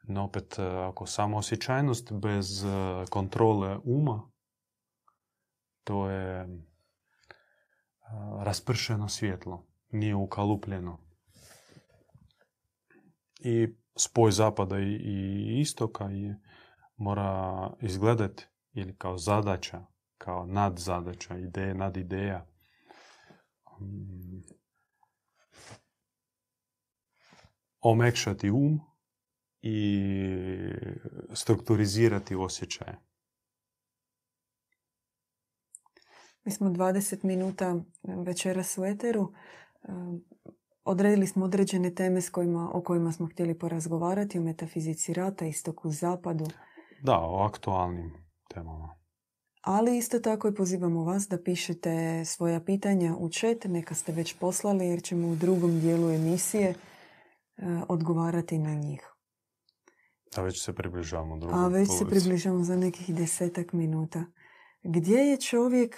No 0.03 0.25
opet, 0.25 0.59
ako 0.59 1.07
samo 1.07 1.37
osjećajnost 1.37 2.13
bez 2.13 2.65
e, 2.65 2.69
kontrole 3.11 3.79
uma, 3.85 4.31
to 5.85 6.11
je 6.11 6.41
e, 6.41 6.49
raspršeno 8.41 9.09
svjetlo, 9.09 9.67
nije 9.91 10.15
ukalupljeno. 10.15 11.04
I 13.45 13.69
spoj 13.97 14.33
zapada 14.33 14.79
i 14.79 15.61
istoka 15.61 16.05
je, 16.05 16.41
mora 16.97 17.71
izgledati 17.81 18.47
ili 18.73 18.97
kao 18.97 19.19
zadaća, 19.19 19.87
kao 20.19 20.47
nadzadaća, 20.47 21.39
ideja 21.39 21.75
nad 21.75 21.97
ideja, 21.97 22.47
Mm. 23.81 24.43
omekšati 27.81 28.51
um 28.51 28.81
i 29.63 30.01
strukturizirati 31.35 32.35
osjećaje. 32.35 32.99
Mi 36.45 36.53
smo 36.53 36.71
20 36.71 37.25
minuta 37.25 37.77
večeras 38.27 38.79
u 38.79 38.85
Eteru. 38.85 39.33
Odredili 40.85 41.27
smo 41.27 41.45
određene 41.45 41.95
teme 41.95 42.21
s 42.21 42.31
kojima, 42.31 42.71
o 42.75 42.83
kojima 42.83 43.13
smo 43.13 43.27
htjeli 43.27 43.59
porazgovarati, 43.59 44.39
o 44.39 44.43
metafizici 44.43 45.13
rata, 45.13 45.47
istoku, 45.47 45.91
zapadu. 45.91 46.47
Da, 47.03 47.19
o 47.21 47.39
aktualnim 47.39 48.13
temama. 48.55 48.95
Ali 49.61 49.99
isto 49.99 50.21
tako 50.21 50.49
i 50.49 50.55
pozivamo 50.55 51.05
vas 51.05 51.29
da 51.29 51.43
pišete 51.43 52.25
svoja 52.25 52.61
pitanja 52.61 53.17
u 53.19 53.29
chat, 53.29 53.65
neka 53.65 53.95
ste 53.95 54.13
već 54.13 54.39
poslali 54.39 54.87
jer 54.87 55.03
ćemo 55.03 55.29
u 55.29 55.37
drugom 55.37 55.81
dijelu 55.81 56.11
emisije 56.11 56.69
e, 56.69 56.75
odgovarati 57.89 58.59
na 58.59 58.75
njih. 58.75 59.15
A 60.37 60.43
već 60.43 60.65
se 60.65 60.73
približavamo 60.73 61.39
drugom 61.39 61.59
A 61.59 61.69
već 61.69 61.89
se 61.99 62.05
približavamo 62.11 62.65
za 62.65 62.77
nekih 62.77 63.15
desetak 63.15 63.73
minuta. 63.73 64.25
Gdje 64.83 65.19
je 65.19 65.41
čovjek 65.41 65.97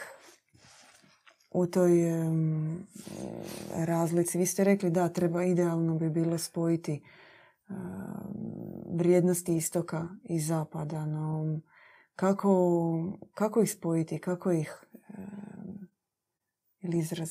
u 1.57 1.67
toj 1.67 1.91
razlici? 3.75 4.39
Vi 4.39 4.47
ste 4.47 4.65
rekli 4.65 4.91
da 4.91 5.09
treba 5.09 5.45
idealno 5.45 5.95
bi 5.95 6.11
bilo 6.11 6.39
spojiti 6.39 7.03
vrijednosti 8.95 9.57
istoka 9.57 10.09
i 10.25 10.41
zapada, 10.41 11.07
no 11.07 11.59
kako, 12.17 12.51
kako 13.35 13.63
ih 13.63 13.71
spojiti, 13.71 14.19
kako 14.19 14.53
ih 14.53 14.85
ili 16.83 16.99
izraz, 16.99 17.31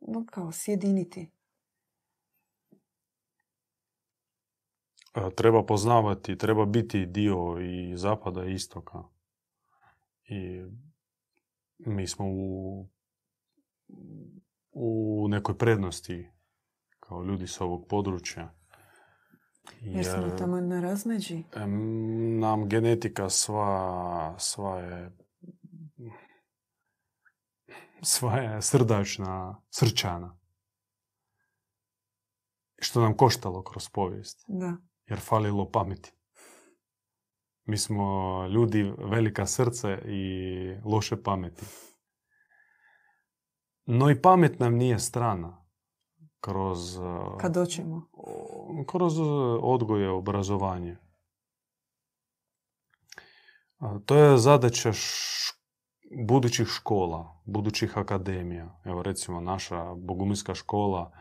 no 0.00 0.26
kao 0.30 0.52
sjediniti. 0.52 1.30
e, 5.14 5.30
treba 5.34 5.62
poznavati, 5.62 6.38
treba 6.38 6.64
biti 6.64 7.06
dio 7.06 7.58
i 7.60 7.96
zapada 7.96 8.44
i 8.44 8.52
istoka. 8.52 9.02
I 10.24 10.62
mi 11.78 12.06
smo 12.06 12.26
u, 12.28 12.86
u 14.72 15.26
nekoj 15.28 15.58
prednosti 15.58 16.30
kao 17.00 17.22
ljudi 17.22 17.46
s 17.46 17.60
ovog 17.60 17.86
područja. 17.88 18.54
Jer 19.80 20.04
smo 20.04 20.30
tamo 20.38 20.60
na 20.60 20.80
razmeđi? 20.80 21.44
Nam 22.40 22.68
genetika 22.68 23.28
sva, 23.28 24.34
sva 24.38 24.78
je 24.78 25.16
sva 28.02 28.36
je 28.36 28.62
srdačna, 28.62 29.62
srčana. 29.70 30.38
Što 32.78 33.00
nam 33.00 33.16
koštalo 33.16 33.62
kroz 33.62 33.88
povijest. 33.88 34.44
Da. 34.48 34.76
Jer 35.06 35.20
falilo 35.20 35.70
pameti. 35.70 36.12
Mi 37.64 37.78
smo 37.78 38.04
ljudi 38.46 38.92
velika 38.98 39.46
srce 39.46 39.98
i 40.04 40.20
loše 40.84 41.22
pameti. 41.22 41.64
No 43.86 44.10
i 44.10 44.22
pamet 44.22 44.58
nam 44.58 44.74
nije 44.74 44.98
strana. 44.98 45.64
Kroz... 46.40 46.98
Kad 47.40 47.54
doćemo? 47.54 48.08
Kroz 48.86 49.14
odgoje, 49.60 50.10
obrazovanje. 50.10 50.96
To 54.06 54.16
je 54.16 54.38
zadaća 54.38 54.92
budućih 56.26 56.66
škola, 56.66 57.42
budućih 57.44 57.98
akademija. 57.98 58.80
Evo 58.84 59.02
recimo 59.02 59.40
naša 59.40 59.94
bogumilska 59.94 60.54
škola 60.54 61.12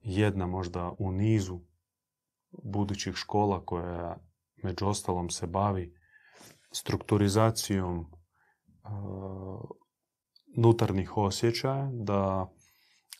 jedna 0.00 0.46
možda 0.46 0.94
u 0.98 1.12
nizu 1.12 1.60
budućih 2.62 3.14
škola 3.14 3.64
koja 3.64 4.16
među 4.56 4.86
ostalom 4.86 5.30
se 5.30 5.46
bavi 5.46 5.94
strukturizacijom 6.72 7.98
uh, 7.98 9.60
nutarnjih 10.56 11.16
osjećaja, 11.16 11.90
da 11.92 12.50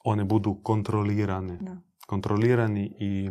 one 0.04 0.24
budu 0.24 0.60
kontrolirane. 0.62 1.58
Kontrolirani 2.06 2.96
i 2.98 3.30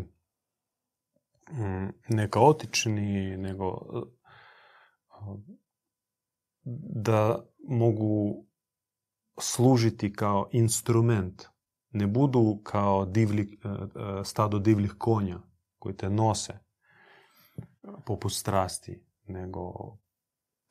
mm, 1.51 1.89
ne 2.09 2.29
kaotični, 2.29 3.37
nego 3.37 3.81
da 7.03 7.45
mogu 7.67 8.45
služiti 9.39 10.13
kao 10.13 10.49
instrument. 10.51 11.43
Ne 11.89 12.07
budu 12.07 12.61
kao 12.63 13.05
divlji, 13.05 13.59
e, 13.63 13.67
e, 13.67 14.23
stado 14.23 14.59
divljih 14.59 14.93
konja 14.97 15.39
koji 15.79 15.97
te 15.97 16.09
nose 16.09 16.59
poput 18.05 18.33
strasti, 18.33 19.05
nego 19.27 19.97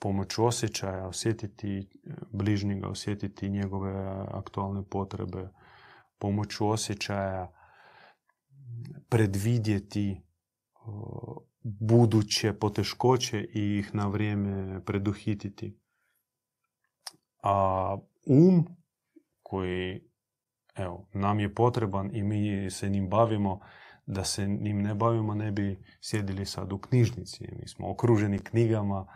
pomoću 0.00 0.44
osjećaja 0.44 1.06
osjetiti 1.06 1.88
bližnjega, 2.32 2.88
osjetiti 2.88 3.48
njegove 3.48 3.92
aktualne 4.32 4.82
potrebe, 4.90 5.48
pomoću 6.18 6.68
osjećaja 6.68 7.52
predvidjeti 9.08 10.22
buduće 11.62 12.52
poteškoće 12.52 13.40
i 13.54 13.78
ih 13.78 13.94
na 13.94 14.06
vrijeme 14.08 14.84
preduhititi. 14.84 15.78
A 17.42 17.96
um 18.26 18.66
koji 19.42 20.10
evo, 20.76 21.08
nam 21.12 21.40
je 21.40 21.54
potreban 21.54 22.10
i 22.16 22.22
mi 22.22 22.70
se 22.70 22.88
njim 22.88 23.08
bavimo, 23.08 23.60
da 24.06 24.24
se 24.24 24.46
njim 24.46 24.82
ne 24.82 24.94
bavimo 24.94 25.34
ne 25.34 25.52
bi 25.52 25.84
sjedili 26.00 26.46
sad 26.46 26.72
u 26.72 26.78
knjižnici. 26.78 27.48
Mi 27.60 27.68
smo 27.68 27.90
okruženi 27.90 28.38
knjigama 28.38 29.06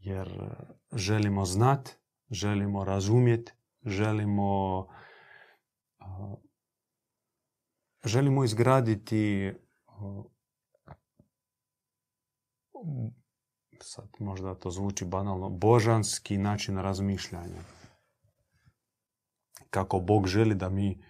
jer 0.00 0.54
želimo 0.92 1.44
znat, 1.44 1.88
želimo 2.30 2.84
razumjeti, 2.84 3.52
želimo 3.84 4.86
želimo 8.04 8.44
izgraditi 8.44 9.52
sad 13.82 14.08
možda 14.18 14.54
to 14.54 14.70
zvuči 14.70 15.04
banalno, 15.04 15.48
božanski 15.50 16.38
način 16.38 16.78
razmišljanja. 16.78 17.62
Kako 19.70 20.00
Bog 20.00 20.26
želi 20.26 20.54
da 20.54 20.68
mi 20.68 21.02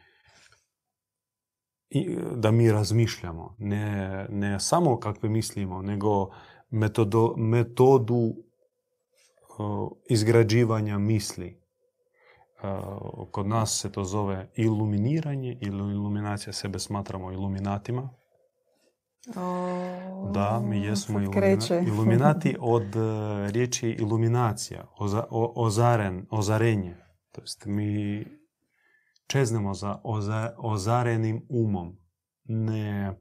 da 2.36 2.50
mi 2.50 2.72
razmišljamo. 2.72 3.54
Ne, 3.58 4.26
ne 4.30 4.60
samo 4.60 5.00
kakve 5.00 5.28
mislimo, 5.28 5.82
nego 5.82 6.30
metodo, 6.70 7.34
metodu 7.36 8.34
izgrađivanja 10.08 10.98
misli. 10.98 11.60
kod 13.30 13.46
nas 13.46 13.80
se 13.80 13.92
to 13.92 14.04
zove 14.04 14.50
iluminiranje 14.54 15.58
ili 15.60 15.92
iluminacija. 15.92 16.52
Sebe 16.52 16.78
smatramo 16.78 17.32
iluminatima. 17.32 18.10
Da, 20.32 20.60
mi 20.64 20.82
jesmo 20.82 21.20
iluminati 21.88 22.56
od 22.60 22.96
e, 22.96 23.00
riječi 23.50 23.88
iluminacija, 23.88 24.86
ozaren, 25.54 26.26
ozarenje. 26.30 26.96
To 27.32 27.40
jest 27.40 27.64
mi 27.66 28.24
čeznemo 29.26 29.74
za 29.74 29.98
ozarenim 30.58 31.46
umom, 31.48 31.96
ne 32.44 33.14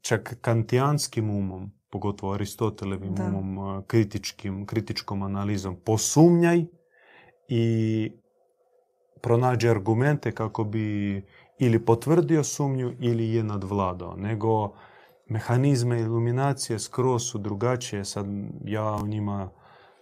čak 0.00 0.38
kantijanskim 0.40 1.30
umom, 1.30 1.77
pogotovo 1.90 2.32
Aristotelevim 2.32 3.14
umom, 3.20 3.78
e, 3.78 3.82
kritičkim, 3.86 4.66
kritičkom 4.66 5.22
analizom. 5.22 5.76
Posumnjaj 5.84 6.64
i 7.48 8.12
pronađi 9.22 9.68
argumente 9.68 10.32
kako 10.32 10.64
bi 10.64 11.22
ili 11.58 11.84
potvrdio 11.84 12.44
sumnju 12.44 12.92
ili 13.00 13.34
je 13.34 13.44
nadvladao. 13.44 14.16
Nego 14.16 14.74
mehanizme 15.26 16.00
iluminacije 16.00 16.78
skroz 16.78 17.22
su 17.22 17.38
drugačije. 17.38 18.04
Sad 18.04 18.26
ja 18.64 18.94
o 18.94 19.06
njima 19.06 19.50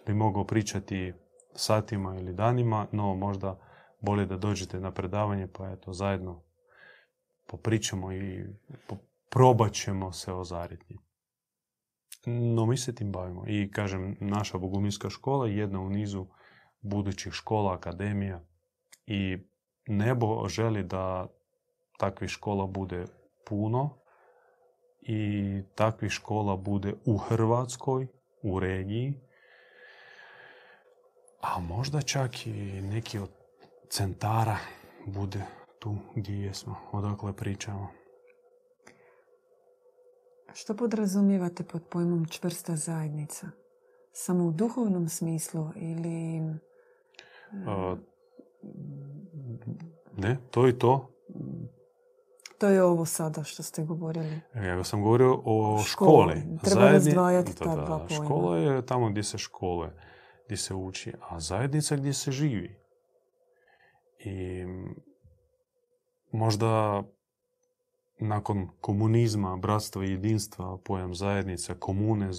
bi 0.06 0.14
mogao 0.14 0.44
pričati 0.44 1.12
satima 1.54 2.16
ili 2.16 2.32
danima, 2.32 2.86
no 2.92 3.14
možda 3.14 3.58
bolje 4.00 4.26
da 4.26 4.36
dođete 4.36 4.80
na 4.80 4.90
predavanje 4.90 5.48
pa 5.52 5.70
eto 5.70 5.92
zajedno 5.92 6.42
popričamo 7.46 8.12
i 8.12 8.44
probat 9.30 9.72
ćemo 9.72 10.12
se 10.12 10.32
ozariti. 10.32 10.98
No 12.26 12.66
mi 12.66 12.76
se 12.76 12.94
tim 12.94 13.12
bavimo. 13.12 13.44
I 13.46 13.70
kažem 13.70 14.16
naša 14.20 14.58
bogumilska 14.58 15.10
škola 15.10 15.46
je 15.46 15.56
jedna 15.56 15.80
u 15.80 15.90
nizu 15.90 16.26
budućih 16.80 17.32
škola, 17.32 17.74
akademija. 17.74 18.40
I 19.06 19.38
nebo 19.86 20.48
želi 20.48 20.82
da 20.82 21.26
takvih 21.98 22.30
škola 22.30 22.66
bude 22.66 23.04
puno. 23.46 23.98
I 25.00 25.62
takvih 25.74 26.12
škola 26.12 26.56
bude 26.56 26.94
u 27.04 27.16
Hrvatskoj, 27.16 28.06
u 28.42 28.60
regiji, 28.60 29.14
a 31.40 31.60
možda 31.60 32.02
čak 32.02 32.46
i 32.46 32.50
neki 32.82 33.18
od 33.18 33.30
centara 33.88 34.56
bude 35.06 35.42
tu 35.78 35.96
gdje 36.14 36.40
jesmo, 36.40 36.76
odakle 36.92 37.32
pričamo. 37.36 37.88
Što 40.54 40.76
podrazumijevate 40.76 41.64
pod 41.64 41.82
pojmom 41.90 42.26
čvrsta 42.26 42.76
zajednica? 42.76 43.46
Samo 44.12 44.44
u 44.44 44.50
duhovnom 44.50 45.08
smislu 45.08 45.68
ili... 45.76 46.40
ne, 50.16 50.38
to 50.50 50.68
i 50.68 50.78
to. 50.78 51.10
To 52.58 52.68
je 52.68 52.82
ovo 52.82 53.04
sada 53.04 53.44
što 53.44 53.62
ste 53.62 53.84
govorili. 53.84 54.40
Ja 54.54 54.84
sam 54.84 55.02
govorio 55.02 55.42
o 55.44 55.82
školi. 55.86 56.42
Treba 56.64 56.90
razdvajati 56.90 57.56
ta 57.56 57.76
dva 57.76 58.06
pojma. 58.08 58.24
Škola 58.24 58.58
je 58.58 58.86
tamo 58.86 59.10
gdje 59.10 59.22
se 59.22 59.38
škole, 59.38 59.90
gdje 60.46 60.56
se 60.56 60.74
uči, 60.74 61.12
a 61.28 61.40
zajednica 61.40 61.96
gdje 61.96 62.12
se 62.12 62.32
živi. 62.32 62.76
I 64.18 64.64
možda 66.32 67.02
nakon 68.18 68.68
komunizma, 68.80 69.56
bratstva 69.56 70.04
i 70.04 70.10
jedinstva, 70.10 70.78
pojam 70.84 71.14
zajednica, 71.14 71.74
komune 71.74 72.30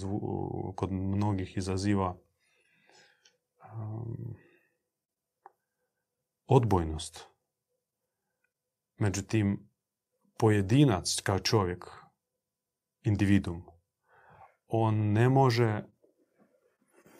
kod 0.74 0.92
mnogih 0.92 1.56
izaziva 1.56 2.16
um, 3.74 4.34
odbojnost. 6.46 7.24
Međutim, 8.98 9.68
pojedinac 10.38 11.20
kao 11.22 11.38
čovjek, 11.38 11.86
individum, 13.04 13.62
on 14.68 15.12
ne 15.12 15.28
može 15.28 15.84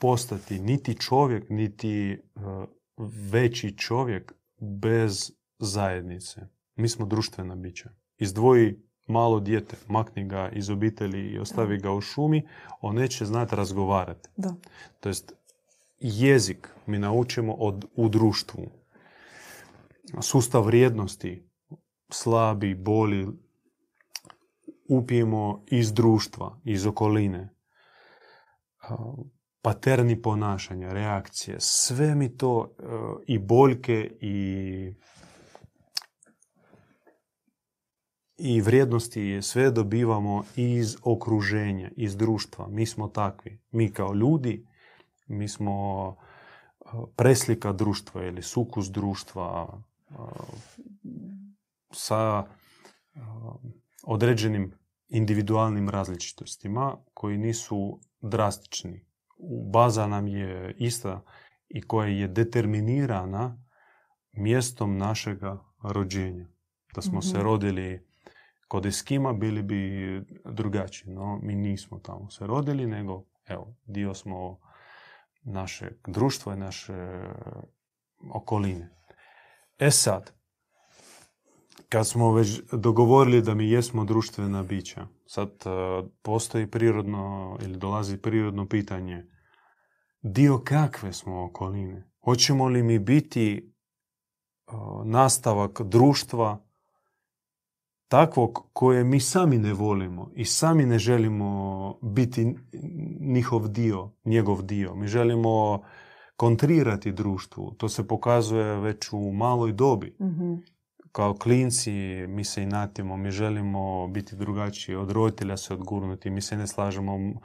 postati 0.01 0.59
niti 0.59 1.01
čovjek, 1.01 1.51
niti 1.51 2.13
e, 2.13 2.19
veći 3.31 3.79
čovjek 3.79 4.33
bez 4.81 5.33
zajednice. 5.59 6.41
Mi 6.75 6.89
smo 6.89 7.07
društvena 7.07 7.55
bića. 7.55 7.91
Izdvoji 8.19 8.89
malo 9.07 9.41
dijete, 9.41 9.77
makni 9.89 10.29
ga 10.29 10.49
iz 10.49 10.71
obitelji 10.71 11.29
i 11.29 11.39
ostavi 11.39 11.79
ga 11.79 11.93
u 11.93 12.01
šumi, 12.01 12.49
on 12.81 12.95
neće 12.95 13.25
znati 13.25 13.57
razgovarati. 13.57 14.29
Da. 14.37 14.55
To 15.01 15.09
jest, 15.09 15.33
jezik 16.01 16.69
mi 16.87 16.99
naučimo 16.99 17.53
od, 17.53 17.85
u 17.97 18.09
društvu. 18.09 18.63
Sustav 20.21 20.65
vrijednosti, 20.65 21.49
slabi, 22.11 22.75
boli, 22.75 23.29
upijemo 24.89 25.65
iz 25.67 25.93
društva, 25.93 26.61
iz 26.65 26.87
okoline. 26.87 27.55
Paterni 29.63 30.23
ponašanja, 30.23 30.93
reakcije, 30.93 31.57
sve 31.61 32.15
mi 32.15 32.37
to 32.37 32.75
e, 32.79 32.83
i 33.27 33.39
boljke 33.39 34.11
i 34.21 34.95
i 38.39 38.61
vrijednosti 38.61 39.43
sve 39.43 39.71
dobivamo 39.71 40.45
iz 40.57 40.97
okruženja, 41.03 41.91
iz 41.97 42.17
društva. 42.17 42.69
Mi 42.69 42.87
smo 42.87 43.09
takvi. 43.09 43.61
Mi 43.71 43.93
kao 43.93 44.15
ljudi, 44.15 44.67
mi 45.27 45.49
smo 45.49 46.17
preslika 47.17 47.73
društva 47.73 48.25
ili 48.25 48.43
sukus 48.43 48.87
društva 48.91 49.81
sa 51.91 52.45
određenim 54.03 54.73
individualnim 55.09 55.89
različitostima 55.89 56.97
koji 57.15 57.39
nisu 57.39 58.01
drastični. 58.21 59.07
Baza 59.73 60.07
nam 60.07 60.27
je 60.27 60.75
ista 60.79 61.25
i 61.69 61.83
koja 61.83 62.09
je 62.09 62.29
determinirana 62.29 63.65
mjestom 64.33 64.99
našega 64.99 65.65
rođenja. 65.83 66.49
Da 66.95 67.03
smo 67.03 67.23
se 67.23 67.43
rodili 67.43 68.08
Kod 68.69 68.87
Eskima 68.87 69.33
bili 69.33 69.63
bi 69.63 70.23
drugačiji, 70.45 71.15
no 71.15 71.39
mi 71.43 71.55
nismo 71.55 71.99
tamo 71.99 72.31
se 72.31 72.47
rodili, 72.47 72.87
nego 72.87 73.25
evo, 73.47 73.75
dio 73.85 74.15
smo 74.15 74.59
našeg 75.43 75.93
društva 76.07 76.55
i 76.55 76.59
naše 76.59 77.21
okoline. 78.31 78.91
E 79.79 79.91
sad, 79.91 80.33
kad 81.89 82.09
smo 82.09 82.33
već 82.33 82.61
dogovorili 82.73 83.43
da 83.43 83.55
mi 83.55 83.71
jesmo 83.71 84.05
društvena 84.05 84.63
bića, 84.63 85.07
sad 85.27 85.49
e, 85.49 86.09
postoji 86.23 86.71
prirodno 86.71 87.57
ili 87.63 87.77
dolazi 87.77 88.19
prirodno 88.19 88.69
pitanje 88.69 89.27
dio 90.23 90.59
kakve 90.65 91.13
smo 91.13 91.45
okoline? 91.45 92.11
Hoćemo 92.25 92.69
li 92.69 92.83
mi 92.83 92.99
biti 92.99 93.57
e, 93.57 94.73
nastavak 95.05 95.83
društva 95.83 96.68
takvog 98.09 98.69
koje 98.73 99.05
mi 99.05 99.21
sami 99.21 99.59
ne 99.59 99.73
volimo 99.73 100.31
i 100.35 100.45
sami 100.45 100.87
ne 100.87 100.99
želimo 100.99 101.95
biti 102.03 102.57
njihov 103.21 103.69
dio, 103.69 104.11
njegov 104.25 104.63
dio. 104.63 104.95
Mi 104.95 105.07
želimo 105.07 105.83
kontrirati 106.37 107.13
društvu. 107.13 107.75
To 107.79 107.89
se 107.89 108.09
pokazuje 108.09 108.77
već 108.81 109.13
u 109.13 109.33
maloj 109.33 109.73
dobi. 109.73 110.17
Kao 111.13 111.35
klinci 111.35 111.93
mi 112.29 112.45
se 112.45 112.63
inatimo, 112.63 113.17
mi 113.17 113.31
želimo 113.31 114.09
biti 114.09 114.37
drugačiji, 114.37 114.97
od 114.97 115.11
roditelja 115.11 115.57
se 115.57 115.75
odgurnuti, 115.75 116.31
mi 116.31 116.41
se 116.41 116.57
ne 116.57 116.67
slažemo. 116.67 117.41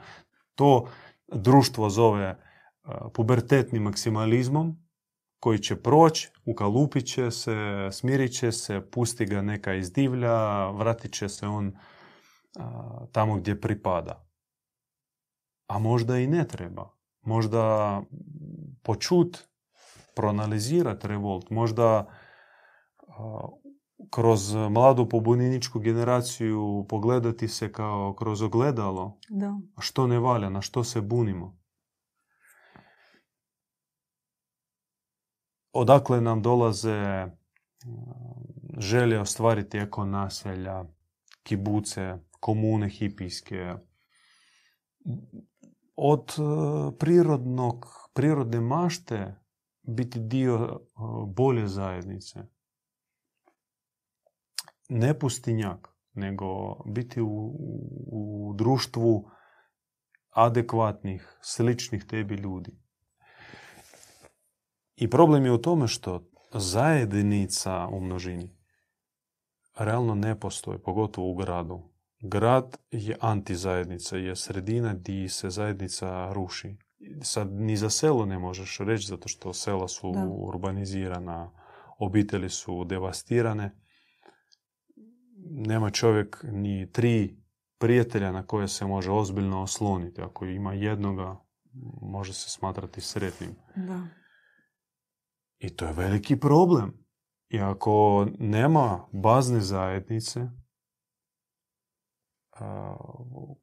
To 0.54 0.86
društvo 1.32 1.90
zove 1.90 2.38
pubertetnim 3.14 3.82
maksimalizmom, 3.82 4.76
koji 5.40 5.58
će 5.58 5.76
proći, 5.76 6.30
ukalupit 6.46 7.06
će 7.06 7.30
se, 7.30 7.88
smirit 7.92 8.38
će 8.38 8.52
se, 8.52 8.80
pusti 8.90 9.26
ga 9.26 9.42
neka 9.42 9.74
iz 9.74 9.92
divlja, 9.92 10.70
vratit 10.70 11.12
će 11.12 11.28
se 11.28 11.46
on 11.46 11.76
tamo 13.12 13.36
gdje 13.36 13.60
pripada. 13.60 14.26
A 15.66 15.78
možda 15.78 16.18
i 16.18 16.26
ne 16.26 16.48
treba. 16.48 16.90
Možda 17.22 18.02
počut, 18.82 19.48
proanalizirati 20.16 21.08
revolt, 21.08 21.50
možda 21.50 22.06
kroz 24.10 24.54
mladu 24.54 25.08
pobunjeničku 25.08 25.80
generaciju 25.80 26.86
pogledati 26.88 27.48
se 27.48 27.72
kao 27.72 28.14
kroz 28.18 28.42
ogledalo. 28.42 29.18
Da. 29.28 29.58
Što 29.78 30.06
ne 30.06 30.18
valja, 30.18 30.50
na 30.50 30.60
što 30.60 30.84
se 30.84 31.00
bunimo. 31.00 31.58
Odakle 35.74 36.20
nam 36.20 36.42
dolaze 36.42 37.26
želje 38.78 39.20
ostvariti 39.20 39.78
eko 39.78 40.04
naselja, 40.04 40.84
kibuce, 41.42 42.16
komune 42.40 42.88
hipijske. 42.88 43.74
Od 45.96 46.34
e, 46.38 46.42
prirodnog, 46.98 47.86
prirodne 48.14 48.60
mašte 48.60 49.34
biti 49.82 50.20
dio 50.20 50.54
e, 50.54 50.78
bolje 51.26 51.68
zajednice. 51.68 52.40
Ne 54.88 55.18
pustinjak, 55.18 55.88
nego 56.12 56.74
biti 56.86 57.20
u, 57.20 57.56
u 58.06 58.52
društvu 58.56 59.30
adekvatnih, 60.30 61.38
sličnih 61.42 62.04
tebi 62.04 62.34
ljudi. 62.34 62.83
I 64.96 65.10
problem 65.10 65.44
je 65.44 65.52
u 65.52 65.58
tome 65.58 65.88
što 65.88 66.30
zajednica 66.54 67.86
u 67.86 68.00
množini 68.00 68.56
realno 69.78 70.14
ne 70.14 70.40
postoji, 70.40 70.78
pogotovo 70.78 71.30
u 71.30 71.34
gradu. 71.34 71.82
Grad 72.20 72.78
je 72.90 73.16
antizajednica, 73.20 74.16
je 74.16 74.36
sredina 74.36 74.94
gdje 74.94 75.28
se 75.28 75.50
zajednica 75.50 76.32
ruši. 76.32 76.76
Sad 77.22 77.52
ni 77.52 77.76
za 77.76 77.90
selo 77.90 78.26
ne 78.26 78.38
možeš 78.38 78.78
reći, 78.78 79.06
zato 79.06 79.28
što 79.28 79.52
sela 79.52 79.88
su 79.88 80.12
urbanizirana, 80.28 81.50
obitelji 81.98 82.48
su 82.48 82.84
devastirane. 82.84 83.76
Nema 85.50 85.90
čovjek 85.90 86.44
ni 86.52 86.92
tri 86.92 87.36
prijatelja 87.78 88.32
na 88.32 88.46
koje 88.46 88.68
se 88.68 88.86
može 88.86 89.10
ozbiljno 89.10 89.62
osloniti. 89.62 90.22
Ako 90.22 90.44
ima 90.44 90.74
jednoga, 90.74 91.36
može 92.02 92.32
se 92.32 92.50
smatrati 92.50 93.00
sretnim. 93.00 93.50
Da. 93.76 94.06
I 95.58 95.76
to 95.76 95.86
je 95.86 95.92
veliki 95.92 96.40
problem. 96.40 97.04
I 97.48 97.60
ako 97.60 98.26
nema 98.38 99.08
bazne 99.12 99.60
zajednice 99.60 100.48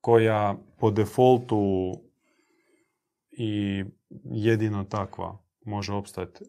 koja 0.01 0.57
po 0.79 0.91
defaultu 0.91 1.91
i 3.31 3.83
jedino 4.23 4.83
takva 4.83 5.37
može 5.65 5.93
opstati, 5.93 6.45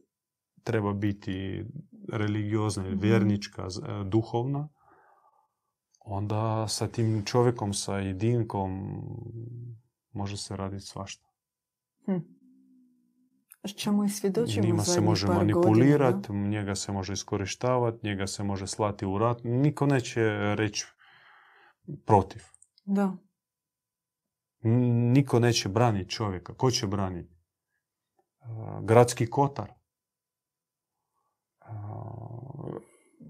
treba 0.64 0.92
biti 0.92 1.64
religiozna 2.12 2.86
ili 2.86 2.96
mhm. 2.96 3.04
vjernička, 3.04 3.62
e, 3.62 4.04
duhovna, 4.04 4.68
onda 5.98 6.68
sa 6.68 6.88
tim 6.88 7.24
čovjekom, 7.24 7.74
sa 7.74 7.96
jedinkom 7.96 9.00
može 10.12 10.36
se 10.36 10.56
raditi 10.56 10.84
svašta. 10.84 11.28
Hm 12.06 12.41
čemu 13.68 14.04
i 14.04 14.08
svjedočimo 14.08 14.66
Njima 14.66 14.82
se 14.82 15.00
može 15.00 15.26
manipulirati, 15.26 16.32
njega 16.32 16.74
se 16.74 16.92
može 16.92 17.12
iskorištavati, 17.12 18.06
njega 18.06 18.26
se 18.26 18.44
može 18.44 18.66
slati 18.66 19.06
u 19.06 19.18
rat. 19.18 19.40
Niko 19.44 19.86
neće 19.86 20.20
reći 20.54 20.86
protiv. 22.06 22.42
Da. 22.84 23.16
Niko 25.12 25.38
neće 25.38 25.68
braniti 25.68 26.10
čovjeka. 26.10 26.54
Ko 26.54 26.70
će 26.70 26.86
braniti? 26.86 27.34
Gradski 28.82 29.26
kotar. 29.26 29.72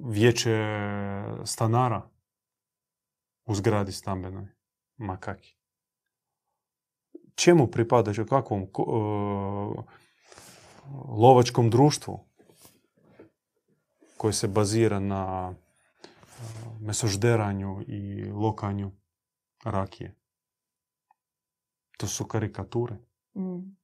Vijeće 0.04 0.68
stanara 1.44 2.10
u 3.44 3.54
zgradi 3.54 3.92
stambenoj. 3.92 4.46
Makaki. 4.96 5.56
Čemu 7.34 7.66
pripada? 7.66 8.12
Kakvom? 8.28 8.66
Lovačkom 11.08 11.70
društvu 11.70 12.20
koje 14.16 14.32
se 14.32 14.48
bazira 14.48 15.00
na 15.00 15.54
mesožderanju 16.80 17.84
i 17.86 18.24
lokanju 18.24 18.92
rakije. 19.64 20.14
To 21.96 22.06
su 22.06 22.24
karikature. 22.24 22.96
Mm. 23.36 23.76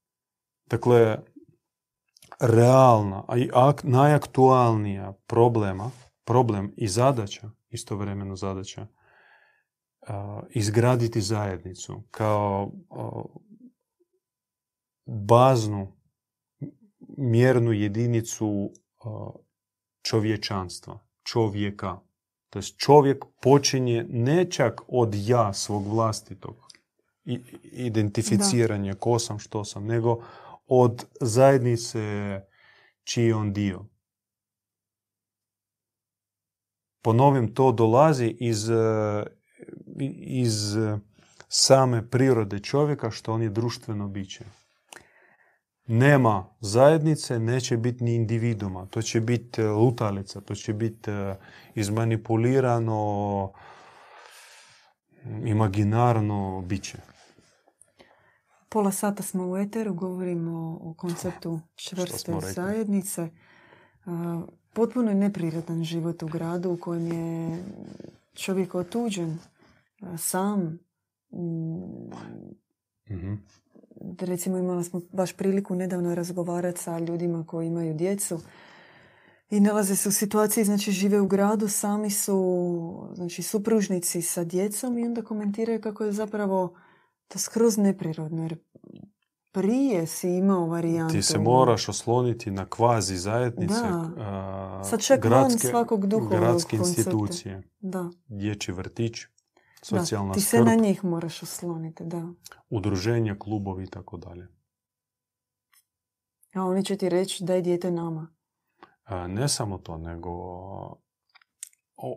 Dakle, 0.66 1.18
realna, 2.40 3.24
a 3.28 3.38
i 3.38 3.50
najaktualnija 3.82 5.12
problema, 5.26 5.90
problem 6.24 6.72
i 6.76 6.88
zadaća, 6.88 7.50
istovremeno 7.70 8.36
zadaća, 8.36 8.86
izgraditi 10.50 11.20
zajednicu 11.20 12.02
kao 12.10 12.72
baznu 15.06 15.97
mjernu 17.18 17.72
jedinicu 17.72 18.72
čovječanstva, 20.02 20.98
čovjeka. 21.22 22.00
To 22.50 22.58
jest 22.58 22.78
čovjek 22.78 23.24
počinje 23.42 24.06
ne 24.08 24.50
čak 24.50 24.80
od 24.88 25.14
ja 25.14 25.52
svog 25.52 25.86
vlastitog 25.86 26.68
identificiranja 27.62 28.94
ko 28.94 29.18
sam, 29.18 29.38
što 29.38 29.64
sam, 29.64 29.86
nego 29.86 30.22
od 30.66 31.04
zajednice 31.20 32.00
čiji 33.04 33.26
je 33.26 33.34
on 33.34 33.52
dio. 33.52 33.84
Ponovim, 37.02 37.54
to 37.54 37.72
dolazi 37.72 38.36
iz, 38.40 38.70
eh, 38.70 39.26
iz 40.20 40.76
same 41.48 42.10
prirode 42.10 42.60
čovjeka 42.60 43.10
što 43.10 43.32
on 43.32 43.42
je 43.42 43.48
društveno 43.48 44.08
biće. 44.08 44.44
Nema 45.90 46.46
zajednice, 46.60 47.38
neće 47.38 47.76
biti 47.76 48.04
ni 48.04 48.14
individuma. 48.14 48.86
To 48.86 49.02
će 49.02 49.20
biti 49.20 49.62
eh, 49.62 49.64
lutalica, 49.68 50.40
to 50.40 50.54
će 50.54 50.72
biti 50.72 51.10
eh, 51.10 51.34
izmanipulirano, 51.74 53.52
imaginarno 55.44 56.62
biće. 56.66 56.98
Pola 58.68 58.92
sata 58.92 59.22
smo 59.22 59.50
u 59.50 59.56
eteru, 59.56 59.94
govorimo 59.94 60.78
o 60.82 60.94
konceptu 60.94 61.60
čvrste 61.74 62.32
zajednice. 62.40 63.28
A, 64.06 64.42
Potpuno 64.72 65.10
je 65.10 65.14
neprirodan 65.14 65.84
život 65.84 66.22
u 66.22 66.26
gradu 66.26 66.70
u 66.70 66.76
kojem 66.76 67.12
je 67.12 67.58
čovjek 68.34 68.74
otuđen, 68.74 69.38
sam. 70.18 70.78
Mm, 71.30 72.10
Mhm. 73.10 73.34
Recimo 74.20 74.58
imali 74.58 74.84
smo 74.84 75.00
baš 75.12 75.32
priliku 75.32 75.74
nedavno 75.74 76.14
razgovarati 76.14 76.80
sa 76.80 76.98
ljudima 76.98 77.46
koji 77.46 77.66
imaju 77.66 77.94
djecu 77.94 78.40
i 79.50 79.60
nalaze 79.60 79.96
se 79.96 80.08
u 80.08 80.12
situaciji, 80.12 80.64
znači 80.64 80.92
žive 80.92 81.20
u 81.20 81.26
gradu, 81.26 81.68
sami 81.68 82.10
su 82.10 83.10
znači, 83.14 83.42
supružnici 83.42 84.22
sa 84.22 84.44
djecom 84.44 84.98
i 84.98 85.06
onda 85.06 85.22
komentiraju 85.22 85.80
kako 85.80 86.04
je 86.04 86.12
zapravo 86.12 86.74
to 87.28 87.38
skroz 87.38 87.78
neprirodno. 87.78 88.42
Jer 88.42 88.56
prije 89.52 90.06
si 90.06 90.28
imao 90.28 90.66
varijantu. 90.66 91.14
Ti 91.14 91.22
se 91.22 91.38
moraš 91.38 91.88
osloniti 91.88 92.50
na 92.50 92.66
kvazi 92.66 93.16
zajednice, 93.16 93.74
Da. 93.74 94.10
a, 94.18 94.82
Sad 94.84 95.02
čak 95.02 95.20
gradske, 95.20 95.68
svakog 95.68 96.06
duhovnog 96.06 96.40
gradske 96.40 96.76
institucije, 96.76 97.62
Da, 97.80 98.10
dječji 98.28 98.74
vrtić, 98.74 99.14
da. 99.80 99.86
socijalna 99.86 100.34
Ti 100.34 100.40
se 100.40 100.56
skrb, 100.56 100.66
na 100.66 100.74
njih 100.74 101.04
moraš 101.04 101.42
osloniti, 101.42 102.04
da. 102.04 102.28
udruženja, 102.70 103.36
klubovi 103.38 103.84
i 103.84 103.90
tako 103.90 104.16
dalje. 104.16 104.48
A 106.54 106.62
oni 106.64 106.84
će 106.84 106.96
ti 106.96 107.08
reći 107.08 107.44
daj 107.44 107.62
dijete 107.62 107.90
nama. 107.90 108.34
Ne 109.28 109.48
samo 109.48 109.78
to, 109.78 109.98
nego 109.98 110.30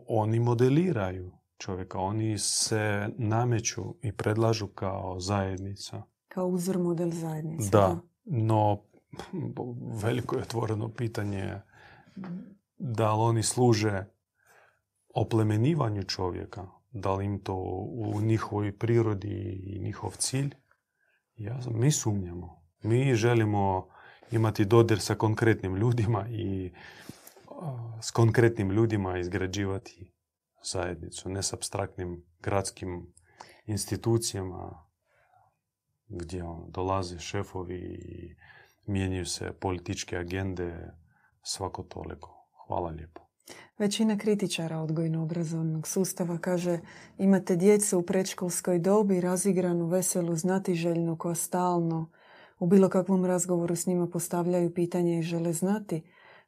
oni 0.07 0.39
modeliraju 0.39 1.31
čovjeka, 1.57 1.99
oni 1.99 2.37
se 2.37 3.09
nameću 3.17 3.95
i 4.01 4.11
predlažu 4.11 4.67
kao 4.67 5.19
zajednica. 5.19 6.03
Kao 6.27 6.47
uzor 6.47 6.77
model 6.77 7.09
zajednice. 7.11 7.69
Da, 7.69 7.97
no 8.25 8.83
veliko 10.03 10.35
je 10.35 10.41
otvoreno 10.41 10.93
pitanje 10.93 11.61
da 12.77 13.13
li 13.13 13.21
oni 13.21 13.43
služe 13.43 14.05
oplemenivanju 15.15 16.03
čovjeka, 16.03 16.67
da 16.91 17.13
li 17.13 17.25
im 17.25 17.39
to 17.43 17.55
u 17.91 18.21
njihovoj 18.21 18.77
prirodi 18.77 19.61
i 19.63 19.79
njihov 19.79 20.11
cilj. 20.17 20.55
Ja, 21.35 21.59
mi 21.71 21.91
sumnjamo. 21.91 22.61
Mi 22.83 23.15
želimo 23.15 23.87
imati 24.31 24.65
dodir 24.65 24.99
sa 24.99 25.15
konkretnim 25.15 25.75
ljudima 25.75 26.25
i 26.29 26.71
s 28.01 28.11
konkretnim 28.11 28.71
ljudima 28.71 29.17
izgrađivati 29.17 30.13
zajednicu, 30.63 31.29
ne 31.29 31.43
s 31.43 31.53
abstraktnim 31.53 32.25
gradskim 32.39 33.13
institucijama 33.65 34.85
gdje 36.07 36.43
on, 36.43 36.71
dolaze 36.71 37.19
šefovi 37.19 37.77
i 37.77 38.35
mijenjaju 38.91 39.25
se 39.25 39.53
političke 39.59 40.17
agende 40.17 40.93
svako 41.43 41.83
toliko. 41.83 42.47
Hvala 42.67 42.89
lijepo. 42.89 43.20
Većina 43.77 44.17
kritičara 44.17 44.77
odgojno-obrazovnog 44.77 45.87
sustava 45.87 46.37
kaže 46.37 46.79
imate 47.17 47.55
djecu 47.55 47.99
u 47.99 48.01
predškolskoj 48.01 48.79
dobi, 48.79 49.21
razigranu, 49.21 49.85
veselu, 49.85 50.35
znatiželjnu 50.35 51.17
koja 51.17 51.35
stalno 51.35 52.09
u 52.59 52.65
bilo 52.67 52.89
kakvom 52.89 53.25
razgovoru 53.25 53.75
s 53.75 53.85
njima 53.85 54.07
postavljaju 54.07 54.73
pitanje 54.73 55.19
i 55.19 55.23
žele 55.23 55.53
znati, 55.53 56.01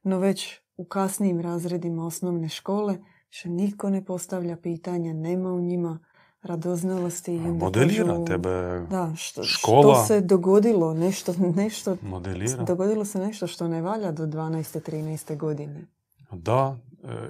no 0.04 0.20
već 0.20 0.60
u 0.78 0.86
kasnijim 0.86 1.42
razredima 1.42 2.06
osnovne 2.06 2.50
škole 2.50 2.98
še 3.30 3.50
niko 3.50 3.90
ne 3.90 4.06
postavlja 4.06 4.58
pitanja, 4.58 5.14
nema 5.14 5.54
u 5.54 5.62
njima 5.62 6.00
radoznalosti. 6.42 7.36
i 7.36 7.40
Modelira 7.40 8.08
kažu, 8.08 8.26
tebe 8.26 8.86
Da, 8.90 9.12
što, 9.16 9.44
škola. 9.44 9.96
što 9.96 10.06
se 10.06 10.22
dogodilo, 10.22 10.94
nešto, 10.94 11.34
nešto, 11.56 11.98
modelira. 12.02 12.64
dogodilo 12.64 13.06
se 13.06 13.20
nešto 13.20 13.48
što 13.48 13.68
ne 13.68 13.82
valja 13.82 14.12
do 14.12 14.26
12. 14.26 14.80
13. 14.82 15.38
godine. 15.38 15.88
Da, 16.32 16.78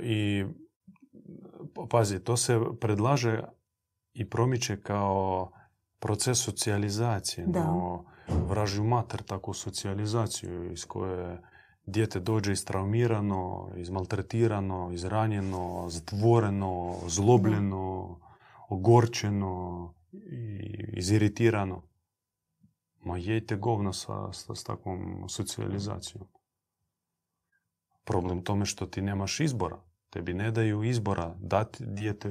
i 0.02 0.46
pazi, 1.90 2.20
to 2.20 2.38
se 2.38 2.60
predlaže 2.82 3.42
i 4.14 4.30
promiče 4.30 4.82
kao 4.82 5.52
proces 6.00 6.44
socijalizacije. 6.44 7.48
Da. 7.48 7.64
No, 7.64 8.06
vražju 8.48 8.84
mater 8.84 9.24
takvu 9.24 9.54
socijalizaciju 9.54 10.72
iz 10.72 10.86
koje 10.86 11.42
dijete 11.86 12.20
dođe 12.20 12.52
istraumirano, 12.52 13.72
izmaltretirano, 13.78 14.92
izranjeno, 14.94 15.86
zatvoreno, 15.90 16.96
zlobljeno, 17.08 18.20
ogorčeno 18.70 19.94
i 20.12 20.60
iziritirano. 20.94 21.82
Ma 23.06 23.18
jejte 23.18 23.56
govna 23.56 23.94
sa, 23.94 24.34
sa, 24.34 24.56
s 24.56 24.64
takvom 24.64 25.26
socijalizacijom. 25.30 26.28
Problem 28.04 28.44
tome 28.44 28.66
što 28.66 28.86
ti 28.86 29.02
nemaš 29.02 29.39
izbora. 29.39 29.78
Tebi 30.10 30.34
ne 30.34 30.52
daju 30.52 30.84
izbora 30.84 31.36
dati 31.39 31.86
dijete 31.86 32.30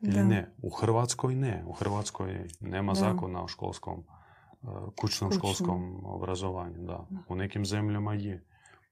ili 0.00 0.14
Da. 0.14 0.24
ne. 0.24 0.50
U 0.62 0.70
Hrvatskoj 0.70 1.34
ne. 1.34 1.64
U 1.66 1.72
Hrvatskoj 1.72 2.48
nema 2.60 2.92
Da. 2.92 3.00
zakona 3.00 3.44
o 3.44 3.48
školskom, 3.48 4.04
e, 4.62 4.66
kućnom 5.00 5.32
školskom 5.32 6.00
obrazovanju. 6.04 6.78
Da. 6.78 7.06
Da. 7.10 7.18
U 7.28 7.34
nekim 7.34 7.64
zemljama 7.66 8.14
je. 8.14 8.44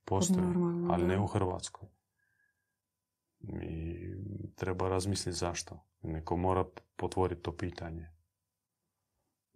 Postoji. 0.04 0.40
Normalno, 0.46 0.92
ali 0.94 1.06
ne 1.06 1.20
u 1.20 1.26
Hrvatskoj. 1.26 1.88
I 3.62 3.96
treba 4.56 4.88
razmisliti 4.88 5.38
zašto. 5.38 5.84
Neko 6.02 6.36
mora 6.36 6.64
potvoriti 6.96 7.42
to 7.42 7.56
pitanje. 7.56 8.08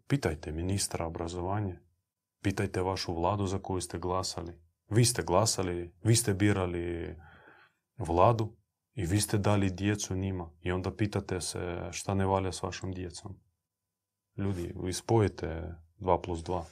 Pitajte 0.07 0.53
ministra 0.53 1.07
obrazovanja. 1.07 1.81
Pitajte 2.43 2.83
vašu 2.83 3.15
vladu 3.15 3.47
za 3.47 3.59
koju 3.59 3.81
ste 3.81 3.99
glasali. 3.99 4.66
Vi 4.89 5.05
ste 5.05 5.23
glasali, 5.23 5.95
vi 6.03 6.17
ste 6.17 6.35
birali 6.35 7.17
vladu 7.99 8.57
i 8.95 9.07
vi 9.07 9.21
ste 9.21 9.39
dali 9.39 9.71
djecu 9.71 10.17
njima. 10.17 10.51
I 10.61 10.73
onda 10.73 10.97
pitate 10.97 11.41
se 11.41 11.89
šta 11.93 12.15
ne 12.15 12.27
valja 12.27 12.53
s 12.53 12.63
vašom 12.63 12.93
djecom. 12.93 13.41
Ljudi, 14.37 14.75
vi 14.83 14.93
spojite 14.93 15.75
2 15.99 16.23
plus 16.23 16.41
2. 16.41 16.63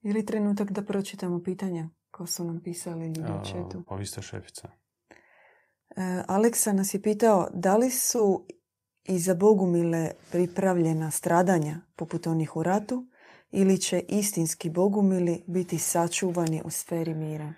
Je 0.00 0.14
li 0.14 0.26
trenutak 0.26 0.72
da 0.72 0.84
pročitamo 0.84 1.42
pitanja 1.42 1.88
koja 2.10 2.26
su 2.26 2.44
nam 2.44 2.60
pisali 2.62 3.06
ljudi 3.06 3.32
u 3.40 3.44
chatu? 3.44 3.84
Pa 3.88 3.94
vi 3.94 4.06
ste 4.06 4.22
šefica. 4.22 4.68
E, 5.96 6.22
Aleksa 6.28 6.72
nas 6.72 6.94
je 6.94 7.02
pitao 7.02 7.48
da 7.54 7.76
li 7.76 7.90
su 7.90 8.46
i 9.08 9.18
za 9.18 9.34
Bogumile 9.34 10.10
pripravljena 10.32 11.10
stradanja 11.10 11.80
poput 11.96 12.26
onih 12.26 12.56
u 12.56 12.62
ratu 12.62 13.06
ili 13.50 13.78
će 13.78 14.04
istinski 14.08 14.70
Bogumili 14.70 15.44
biti 15.46 15.78
sačuvani 15.78 16.62
u 16.64 16.70
sferi 16.70 17.14
mira? 17.14 17.52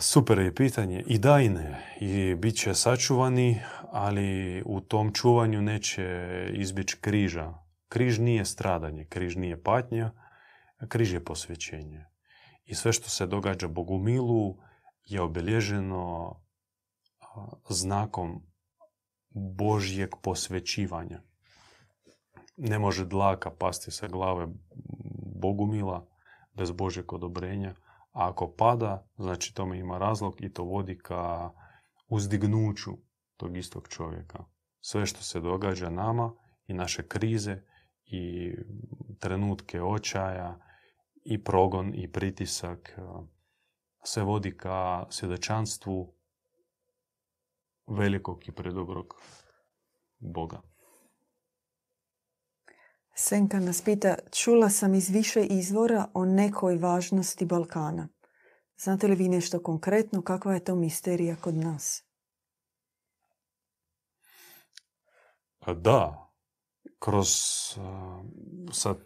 Super 0.00 0.38
je 0.38 0.54
pitanje. 0.54 1.04
I 1.06 1.18
da 1.18 1.40
i 1.40 1.48
ne. 1.48 1.96
I 2.00 2.34
bit 2.34 2.56
će 2.56 2.74
sačuvani, 2.74 3.60
ali 3.90 4.62
u 4.66 4.80
tom 4.80 5.12
čuvanju 5.12 5.62
neće 5.62 6.28
izbjeći 6.52 6.96
križa. 7.00 7.54
Križ 7.88 8.18
nije 8.18 8.44
stradanje, 8.44 9.04
križ 9.04 9.36
nije 9.36 9.62
patnja, 9.62 10.10
križ 10.88 11.12
je 11.12 11.24
posvećenje. 11.24 12.06
I 12.64 12.74
sve 12.74 12.92
što 12.92 13.10
se 13.10 13.26
događa 13.26 13.68
Bogumilu 13.68 14.56
je 15.04 15.20
obilježeno 15.20 16.34
znakom 17.68 18.42
Božjeg 19.34 20.10
posvećivanja. 20.22 21.22
Ne 22.56 22.78
može 22.78 23.04
dlaka 23.04 23.50
pasti 23.50 23.90
sa 23.90 24.08
glave 24.08 24.46
Bogumila 25.36 26.06
bez 26.52 26.70
Božjeg 26.70 27.12
odobrenja, 27.12 27.74
a 28.12 28.28
ako 28.28 28.54
pada, 28.58 29.06
znači 29.16 29.54
tome 29.54 29.78
ima 29.78 29.98
razlog 29.98 30.34
i 30.40 30.52
to 30.52 30.64
vodi 30.64 30.98
ka 30.98 31.50
uzdignuću 32.08 32.92
tog 33.36 33.56
istog 33.56 33.88
čovjeka. 33.88 34.44
Sve 34.80 35.06
što 35.06 35.22
se 35.22 35.40
događa 35.40 35.90
nama 35.90 36.32
i 36.66 36.74
naše 36.74 37.08
krize 37.08 37.62
i 38.06 38.52
trenutke 39.18 39.82
očaja 39.82 40.58
i 41.24 41.44
progon 41.44 41.94
i 41.94 42.12
pritisak 42.12 42.98
sve 44.02 44.22
vodi 44.22 44.56
ka 44.56 45.06
svjedočanstvu 45.10 46.14
velikog 47.86 48.48
i 48.48 48.52
predobrog 48.52 49.14
Boga. 50.18 50.62
Senka 53.16 53.60
nas 53.60 53.82
pita, 53.82 54.14
čula 54.32 54.70
sam 54.70 54.94
iz 54.94 55.10
više 55.10 55.44
izvora 55.44 56.08
o 56.14 56.24
nekoj 56.24 56.76
važnosti 56.76 57.46
Balkana. 57.46 58.08
Znate 58.78 59.06
li 59.06 59.14
vi 59.14 59.28
nešto 59.28 59.62
konkretno? 59.62 60.22
Kakva 60.22 60.54
je 60.54 60.64
to 60.64 60.74
misterija 60.74 61.36
kod 61.36 61.54
nas? 61.54 62.04
Da, 65.76 66.32
kroz 66.98 67.28
sad, 68.72 68.98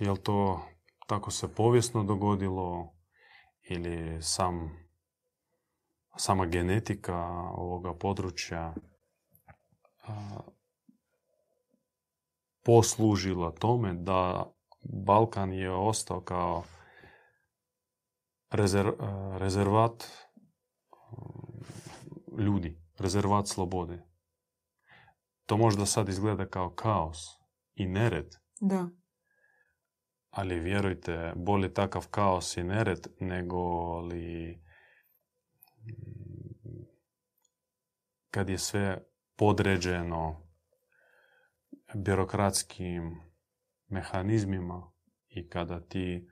jel 0.00 0.16
to 0.16 0.60
tako 1.06 1.30
se 1.30 1.54
povijesno 1.54 2.04
dogodilo 2.04 2.94
ili 3.62 4.22
sam, 4.22 4.83
sama 6.16 6.46
genetika 6.46 7.16
ovoga 7.54 7.94
područja 7.94 8.74
poslužila 12.64 13.50
tome 13.50 13.92
da 13.94 14.50
Balkan 14.80 15.52
je 15.52 15.70
ostao 15.70 16.20
kao 16.20 16.64
rezervat 19.38 20.04
ljudi, 22.38 22.80
rezervat 22.98 23.48
slobode. 23.48 24.02
To 25.46 25.56
možda 25.56 25.86
sad 25.86 26.08
izgleda 26.08 26.46
kao 26.46 26.70
kaos 26.70 27.18
i 27.74 27.86
nered. 27.86 28.34
Da. 28.60 28.88
Ali 30.30 30.60
vjerujte, 30.60 31.32
bolje 31.36 31.74
takav 31.74 32.06
kaos 32.10 32.56
i 32.56 32.62
nered 32.62 33.06
nego 33.20 33.98
li 34.00 34.63
kad 38.30 38.48
je 38.48 38.58
sve 38.58 39.04
podređeno 39.36 40.48
birokratskim 41.94 43.20
mehanizmima 43.88 44.92
i 45.28 45.48
kada 45.48 45.80
ti 45.80 46.28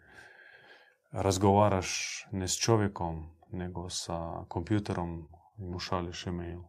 razgovaraš 1.11 2.23
ne 2.33 2.49
s 2.49 2.59
čovjekom, 2.59 3.37
nego 3.51 3.89
sa 3.89 4.45
kompjuterom 4.49 5.29
i 5.59 5.65
mu 5.65 5.79
šalješ 5.79 6.27
email. 6.27 6.61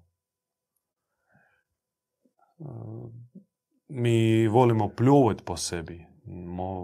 Mi 3.88 4.48
volimo 4.48 4.90
pljuvati 4.90 5.44
po 5.46 5.58
sebi, 5.58 6.06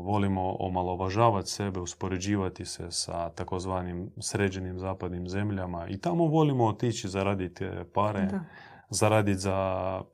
volimo 0.03 0.55
omalovažavati 0.59 1.49
sebe, 1.49 1.79
uspoređivati 1.79 2.65
se 2.65 2.91
sa 2.91 3.29
takozvanim 3.29 4.11
sređenim 4.21 4.79
zapadnim 4.79 5.27
zemljama 5.27 5.87
i 5.87 5.97
tamo 5.97 6.25
volimo 6.25 6.65
otići 6.65 7.07
zaraditi 7.07 7.65
pare, 7.93 8.25
da. 8.25 8.45
zaraditi 8.89 9.39
za 9.39 9.55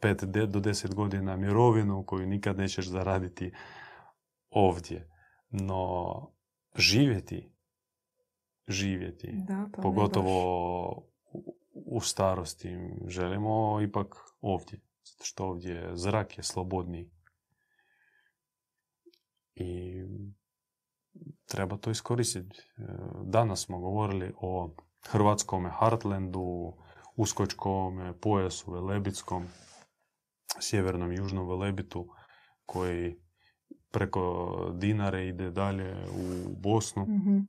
5 0.01 0.45
do 0.45 0.59
10 0.59 0.93
godina 0.93 1.35
mirovinu 1.35 2.03
koju 2.03 2.27
nikad 2.27 2.57
nećeš 2.57 2.87
zaraditi 2.87 3.51
ovdje. 4.49 5.09
No, 5.49 6.31
živjeti, 6.75 7.51
živjeti, 8.67 9.31
da, 9.47 9.69
pa 9.75 9.81
pogotovo 9.81 11.07
u 11.73 12.01
starosti, 12.01 12.77
želimo 13.07 13.81
ipak 13.81 14.15
ovdje. 14.41 14.81
Što 15.23 15.45
ovdje 15.45 15.91
zrak 15.93 16.37
je 16.37 16.43
slobodniji 16.43 17.14
i 19.55 20.03
treba 21.45 21.77
to 21.77 21.91
iskoristiti. 21.91 22.59
E, 22.59 22.81
danas 23.23 23.65
smo 23.65 23.79
govorili 23.79 24.33
o 24.37 24.75
hrvatskom 25.07 25.69
Heartlandu, 25.79 26.73
uskočkom 27.15 28.13
pojasu 28.21 28.71
Velebitskom, 28.71 29.47
sjevernom 30.59 31.11
i 31.11 31.15
južnom 31.15 31.47
Velebitu, 31.47 32.07
koji 32.65 33.15
preko 33.91 34.55
Dinare 34.73 35.27
ide 35.27 35.51
dalje 35.51 35.95
u 36.07 36.55
Bosnu. 36.57 37.05
mm 37.05 37.47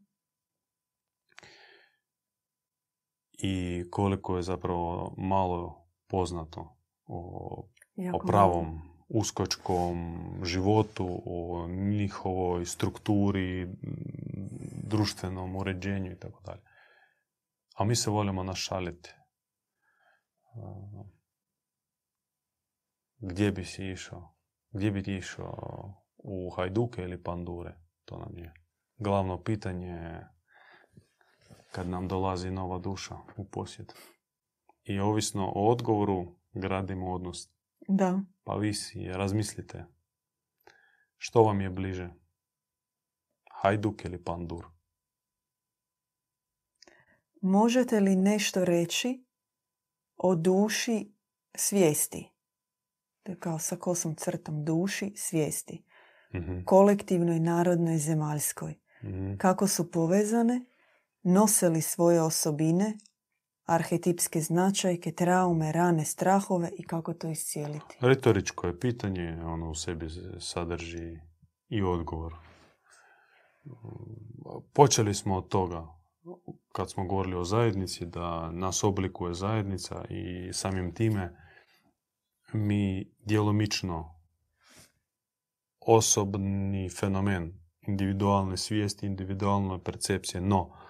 I 3.39 3.85
koliko 3.91 4.37
je 4.37 4.43
zapravo 4.43 5.15
malo 5.19 5.89
poznato 6.07 6.77
o, 7.07 7.69
o 8.13 8.19
pravom 8.27 8.96
uskočkom 9.09 9.97
životu, 10.45 11.23
o 11.25 11.69
njihovoj 11.69 12.67
strukturi, 12.67 13.69
društvenom 14.83 15.57
uređenju 15.57 16.13
i 16.13 16.19
tako 16.19 16.43
dalje. 16.43 16.63
A 17.77 17.85
mi 17.85 17.97
se 17.97 18.11
volimo 18.11 18.43
našaliti. 18.43 19.15
Gdje 23.19 23.53
bi 23.53 23.65
si 23.65 23.91
išao? 23.91 24.35
Gdje 24.71 24.91
bi 24.91 25.03
ti 25.03 25.17
išao? 25.17 26.03
U 26.17 26.51
Hajduke 26.51 27.03
ili 27.03 27.23
Pandure? 27.23 27.77
To 28.05 28.19
nam 28.19 28.39
je 28.39 28.55
glavno 28.99 29.43
pitanje 29.43 30.21
kad 31.73 31.89
nam 31.89 32.09
dolazi 32.09 32.51
nova 32.51 32.79
duša 32.79 33.15
u 33.37 33.49
posjet. 33.49 33.93
I 34.83 35.01
ovisno 35.01 35.53
o 35.55 35.71
odgovoru 35.71 36.37
gradimo 36.53 37.13
odnos 37.13 37.49
da. 37.89 38.21
Pa 38.47 38.55
vi 38.57 38.75
si 38.75 39.09
razmislite. 39.09 39.85
Što 41.17 41.43
vam 41.43 41.61
je 41.61 41.71
bliže? 41.71 42.11
Hajduk 43.51 44.05
ili 44.05 44.25
pandur? 44.25 44.67
Možete 47.41 48.01
li 48.01 48.17
nešto 48.17 48.65
reći 48.65 49.25
o 50.17 50.35
duši 50.35 51.13
svijesti? 51.57 52.31
Kao 53.39 53.59
sa 53.59 53.77
kosom 53.77 54.15
crtom 54.15 54.65
duši 54.65 55.13
svijesti. 55.17 55.85
mm 56.35 56.65
Kolektivnoj, 56.65 57.41
narodnoj, 57.41 57.99
zemaljskoj. 57.99 58.75
mm 59.03 59.39
Kako 59.39 59.69
su 59.69 59.91
povezane, 59.91 60.65
nose 61.23 61.69
li 61.69 61.83
svoje 61.83 62.23
osobine, 62.23 62.99
arhetipske 63.67 64.41
značajke, 64.41 65.13
traume, 65.13 65.73
rane, 65.73 66.05
strahove 66.05 66.71
i 66.79 66.83
kako 66.83 67.15
to 67.15 67.29
iscijeliti? 67.29 67.97
Retoričko 68.01 68.67
je 68.67 68.81
pitanje, 68.81 69.39
ono 69.45 69.71
u 69.71 69.75
sebi 69.75 70.07
sadrži 70.41 71.19
i 71.69 71.83
odgovor. 71.83 72.35
Počeli 74.73 75.15
smo 75.15 75.37
od 75.37 75.49
toga, 75.49 75.87
kad 76.73 76.91
smo 76.91 77.07
govorili 77.07 77.37
o 77.37 77.45
zajednici, 77.45 78.07
da 78.07 78.53
nas 78.53 78.85
oblikuje 78.85 79.35
zajednica 79.35 80.05
i 80.11 80.53
samim 80.53 80.95
time 80.95 81.37
mi 82.53 83.13
djelomično 83.25 84.17
osobni 85.81 86.91
fenomen 87.01 87.53
individualne 87.87 88.57
svijesti, 88.57 89.07
individualne 89.07 89.83
percepcije, 89.85 90.41
no 90.41 90.86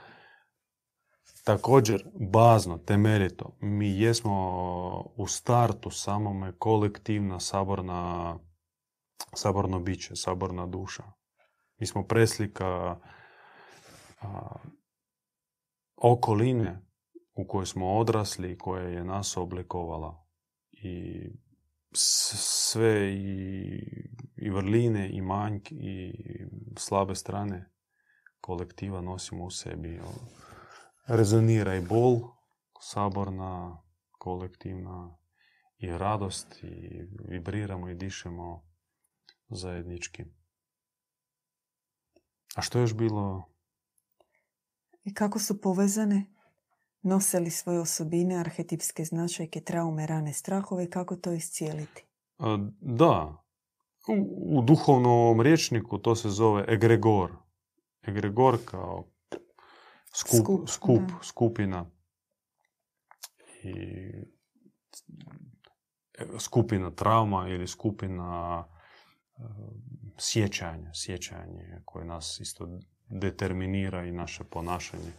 Također, 1.46 2.04
bazno, 2.20 2.78
temeljito, 2.78 3.56
mi 3.60 4.00
jesmo 4.00 5.12
u 5.16 5.26
startu 5.26 5.90
samome 5.90 6.52
kolektivna 6.58 7.40
saborna, 7.40 8.38
saborno 9.34 9.80
biće, 9.80 10.16
saborna 10.16 10.66
duša. 10.66 11.02
Mi 11.78 11.86
smo 11.86 12.06
preslika 12.06 12.96
okoline 15.96 16.82
u 17.34 17.46
kojoj 17.46 17.66
smo 17.66 17.96
odrasli 17.96 18.52
i 18.52 18.58
koja 18.58 18.82
je 18.82 19.04
nas 19.04 19.36
oblikovala. 19.36 20.26
I 20.72 21.22
sve 21.92 23.12
i, 23.12 23.80
i 24.36 24.50
vrline 24.50 25.10
i 25.12 25.20
manjk 25.20 25.72
i 25.72 26.12
slabe 26.76 27.14
strane 27.14 27.70
kolektiva 28.40 29.00
nosimo 29.00 29.44
u 29.44 29.50
sebi 29.50 30.00
rezonira 31.06 31.74
i 31.74 31.80
bol 31.80 32.20
saborna, 32.80 33.82
kolektivna 34.18 35.16
i 35.78 35.90
radost 35.90 36.62
i 36.62 37.02
vibriramo 37.28 37.88
i 37.90 37.94
dišemo 37.94 38.62
zajednički. 39.48 40.24
A 42.56 42.62
što 42.62 42.78
je 42.78 42.82
još 42.82 42.94
bilo? 42.94 43.48
I 45.04 45.14
kako 45.14 45.38
su 45.38 45.60
povezane? 45.60 46.26
Nose 47.02 47.40
li 47.40 47.50
svoje 47.50 47.80
osobine, 47.80 48.36
arhetipske 48.36 49.04
značajke, 49.04 49.60
traume, 49.60 50.06
rane, 50.06 50.32
strahove 50.32 50.90
kako 50.90 51.16
to 51.16 51.32
iscijeliti? 51.32 52.04
Da. 52.80 53.44
U, 54.08 54.58
u 54.58 54.62
duhovnom 54.62 55.40
rječniku 55.40 55.98
to 55.98 56.16
se 56.16 56.30
zove 56.30 56.64
egregor. 56.68 57.32
Egregor 58.08 58.58
kao 58.64 59.15
skup, 60.16 60.68
skup, 60.68 61.00
skupina 61.22 61.90
i 63.62 63.72
skupina 66.38 66.90
trauma 66.90 67.48
ili 67.48 67.66
skupina 67.68 68.58
uh, 68.58 69.44
sjećanja, 70.18 70.90
sjećanje 70.94 71.82
koje 71.84 72.04
nas 72.04 72.40
isto 72.40 72.68
determinira 73.10 74.04
i 74.04 74.12
naše 74.12 74.44
ponašanje. 74.44 75.12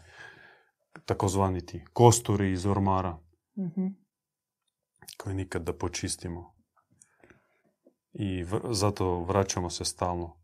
Takozvani 1.06 1.66
ti 1.66 1.84
kosturi 1.94 2.52
iz 2.52 2.66
ormara 2.66 3.18
Mhm. 3.58 3.86
koje 5.18 5.36
nikad 5.36 5.62
da 5.64 5.74
počistimo. 5.74 6.54
I 8.14 8.44
v- 8.44 8.62
zato 8.72 9.20
vraćamo 9.20 9.70
se 9.70 9.86
stalno 9.86 10.38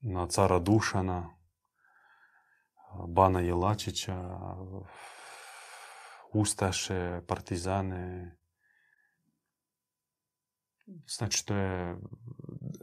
na 0.00 0.26
cara 0.26 0.58
Dušana, 0.58 1.36
Bana 3.08 3.40
Jelačića, 3.40 4.46
Ustaše, 6.32 7.20
Partizane. 7.26 8.36
Znači, 11.06 11.46
to 11.46 11.54
je 11.54 11.96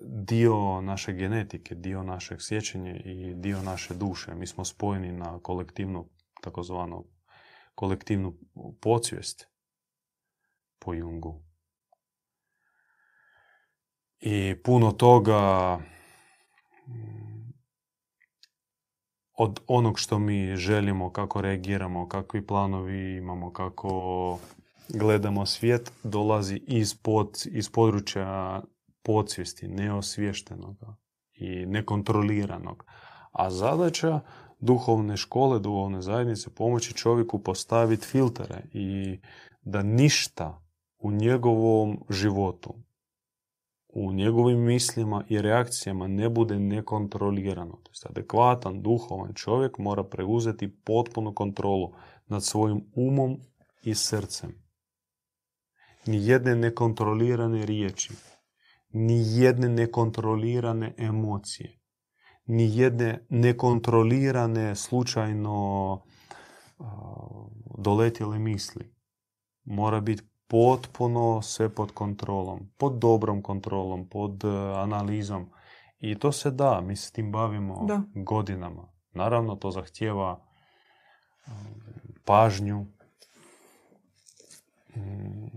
dio 0.01 0.81
naše 0.81 1.13
genetike, 1.13 1.75
dio 1.75 2.03
našeg 2.03 2.37
sjećanja 2.41 2.95
i 2.95 3.33
dio 3.35 3.61
naše 3.61 3.93
duše. 3.93 4.35
Mi 4.35 4.47
smo 4.47 4.65
spojeni 4.65 5.11
na 5.11 5.39
kolektivnu, 5.39 6.09
takozvanu 6.41 7.05
kolektivnu 7.75 8.37
podsvijest 8.81 9.47
po 10.79 10.93
Jungu. 10.93 11.43
I 14.19 14.55
puno 14.63 14.91
toga 14.91 15.79
od 19.39 19.59
onog 19.67 19.99
što 19.99 20.19
mi 20.19 20.55
želimo, 20.55 21.09
kako 21.09 21.41
reagiramo, 21.41 22.07
kakvi 22.07 22.47
planovi 22.47 23.15
imamo, 23.17 23.53
kako 23.53 24.39
gledamo 24.89 25.45
svijet, 25.45 25.91
dolazi 26.03 26.61
iz, 26.67 26.95
pod, 26.95 27.43
iz 27.51 27.69
područja 27.69 28.61
podsvijesti, 29.03 29.67
neosvještenoga 29.67 30.95
i 31.33 31.65
nekontroliranog. 31.65 32.85
A 33.31 33.51
zadaća 33.51 34.19
duhovne 34.59 35.17
škole, 35.17 35.59
duhovne 35.59 36.01
zajednice 36.01 36.49
pomoći 36.49 36.93
čovjeku 36.93 37.39
postaviti 37.39 38.05
filtere 38.05 38.63
i 38.73 39.19
da 39.61 39.83
ništa 39.83 40.61
u 40.97 41.11
njegovom 41.11 42.03
životu, 42.09 42.73
u 43.93 44.11
njegovim 44.13 44.59
mislima 44.59 45.23
i 45.27 45.41
reakcijama 45.41 46.07
ne 46.07 46.29
bude 46.29 46.59
nekontrolirano. 46.59 47.71
To 47.83 47.91
jest 47.91 48.05
adekvatan 48.05 48.81
duhovan 48.81 49.33
čovjek 49.33 49.77
mora 49.77 50.03
preuzeti 50.03 50.75
potpunu 50.83 51.33
kontrolu 51.33 51.93
nad 52.27 52.43
svojim 52.43 52.91
umom 52.95 53.37
i 53.83 53.95
srcem. 53.95 54.69
Ni 56.05 56.27
jedne 56.27 56.55
nekontrolirane 56.55 57.65
riječi, 57.65 58.13
ni 58.89 59.41
jedne 59.41 59.69
nekontrolirane 59.69 60.93
emocije, 60.97 61.79
ni 62.45 62.77
jedne 62.77 63.25
nekontrolirane 63.29 64.75
slučajno 64.75 66.01
doletjele 67.77 68.39
misli. 68.39 68.95
Mora 69.63 70.01
biti 70.01 70.23
potpuno 70.49 71.41
sve 71.41 71.69
pod 71.69 71.91
kontrolom, 71.91 72.71
pod 72.77 72.99
dobrom 72.99 73.41
kontrolom, 73.41 74.09
pod 74.09 74.43
uh, 74.43 74.51
analizom. 74.77 75.49
I 75.99 76.19
to 76.19 76.31
se 76.31 76.51
da, 76.51 76.81
mi 76.81 76.95
se 76.95 77.07
s 77.07 77.11
tim 77.11 77.31
bavimo 77.31 77.85
Da. 77.85 78.01
godinama. 78.15 78.87
Naravno, 79.11 79.55
to 79.55 79.71
zahtjeva 79.71 80.39
um, 81.47 81.53
pažnju, 82.25 82.85
mm, 84.95 85.47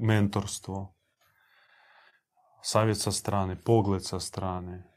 mentorstvo, 0.00 0.94
savjet 2.62 2.98
sa 2.98 3.12
strane, 3.12 3.56
pogled 3.56 4.04
sa 4.04 4.20
strane. 4.20 4.91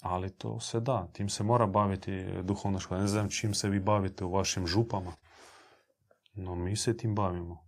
Ali 0.00 0.30
to 0.30 0.60
se 0.60 0.80
da, 0.80 1.08
tim 1.12 1.28
se 1.28 1.44
mora 1.44 1.66
baviti 1.66 2.42
duhovna 2.42 2.78
škola. 2.78 3.00
Ne 3.00 3.06
znam 3.06 3.30
čim 3.30 3.54
se 3.54 3.68
vi 3.68 3.80
bavite 3.80 4.24
u 4.24 4.32
vašim 4.32 4.66
župama, 4.66 5.12
no 6.34 6.54
mi 6.54 6.76
se 6.76 6.96
tim 6.96 7.14
bavimo 7.14 7.66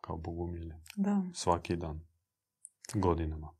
kao 0.00 0.16
bogumilje. 0.16 0.74
Da. 0.96 1.22
Svaki 1.34 1.76
dan. 1.76 2.00
Godinama. 2.94 3.56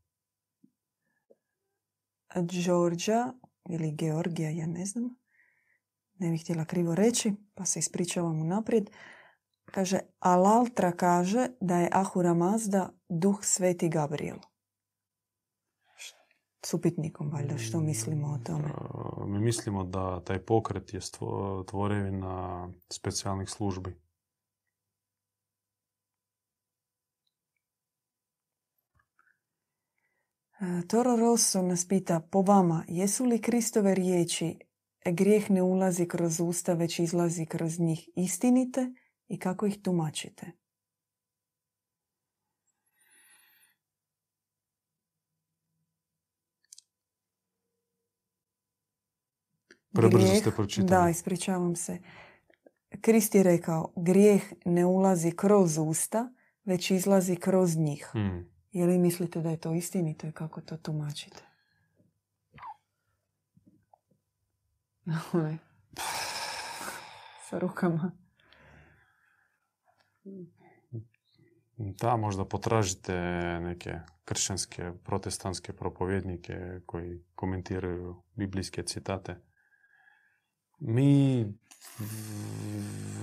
Đorđa 2.35 3.33
ili 3.69 3.91
Georgija, 3.91 4.49
ja 4.49 4.67
ne 4.67 4.85
znam. 4.85 5.15
Ne 6.19 6.31
bih 6.31 6.41
htjela 6.41 6.65
krivo 6.65 6.95
reći, 6.95 7.33
pa 7.55 7.65
se 7.65 7.79
ispričavam 7.79 8.41
unaprijed. 8.41 8.89
Kaže, 9.65 9.99
Alaltra 10.19 10.91
kaže 10.91 11.47
da 11.61 11.77
je 11.77 11.89
Ahura 11.91 12.33
Mazda 12.33 12.89
duh 13.09 13.39
sveti 13.41 13.89
Gabriel. 13.89 14.37
S 16.67 16.73
upitnikom, 16.73 17.29
valjda, 17.29 17.57
što 17.57 17.79
mislimo 17.79 18.27
o 18.27 18.37
tome. 18.37 18.67
E, 18.67 19.25
Mi 19.27 19.39
mislimo 19.39 19.83
da 19.83 20.23
taj 20.23 20.39
pokret 20.39 20.93
je 20.93 20.99
tvorevina 21.67 22.69
specijalnih 22.89 23.49
službi. 23.49 23.89
E, 30.59 30.87
Toro 30.87 31.15
Rosso 31.15 31.61
nas 31.61 31.87
pita, 31.87 32.19
po 32.31 32.41
vama, 32.41 32.83
jesu 32.87 33.25
li 33.25 33.41
Kristove 33.41 33.95
riječi 33.95 34.59
grijeh 35.05 35.51
ne 35.51 35.61
ulazi 35.61 36.07
kroz 36.07 36.39
usta, 36.39 36.73
već 36.73 36.99
izlazi 36.99 37.45
kroz 37.45 37.79
njih 37.79 38.09
istinite 38.15 38.93
i 39.27 39.39
kako 39.39 39.65
ih 39.65 39.81
tumačite? 39.83 40.51
Prebrzo 49.93 50.35
ste 50.35 50.51
pročitali. 50.51 50.89
Da, 50.89 51.09
ispričavam 51.09 51.75
se. 51.75 51.99
Krist 53.01 53.35
je 53.35 53.43
rekao, 53.43 53.93
grijeh 53.95 54.53
ne 54.65 54.85
ulazi 54.85 55.31
kroz 55.31 55.77
usta, 55.77 56.33
već 56.65 56.91
izlazi 56.91 57.35
kroz 57.35 57.77
njih. 57.77 58.09
Hmm. 58.11 58.49
Je 58.71 58.85
li 58.85 58.97
mislite 58.97 59.41
da 59.41 59.49
je 59.49 59.57
to 59.57 59.73
istinito 59.73 60.27
i 60.27 60.31
kako 60.31 60.61
to 60.61 60.77
tumačite? 60.77 61.43
Ovaj. 65.33 65.57
Sa 67.49 67.59
rukama. 67.59 68.11
Da, 71.77 72.15
možda 72.15 72.45
potražite 72.45 73.13
neke 73.61 73.99
kršćanske, 74.25 74.91
protestantske 75.03 75.73
propovjednike 75.73 76.81
koji 76.85 77.23
komentiraju 77.35 78.23
biblijske 78.35 78.83
citate. 78.83 79.35
Mi 80.79 81.45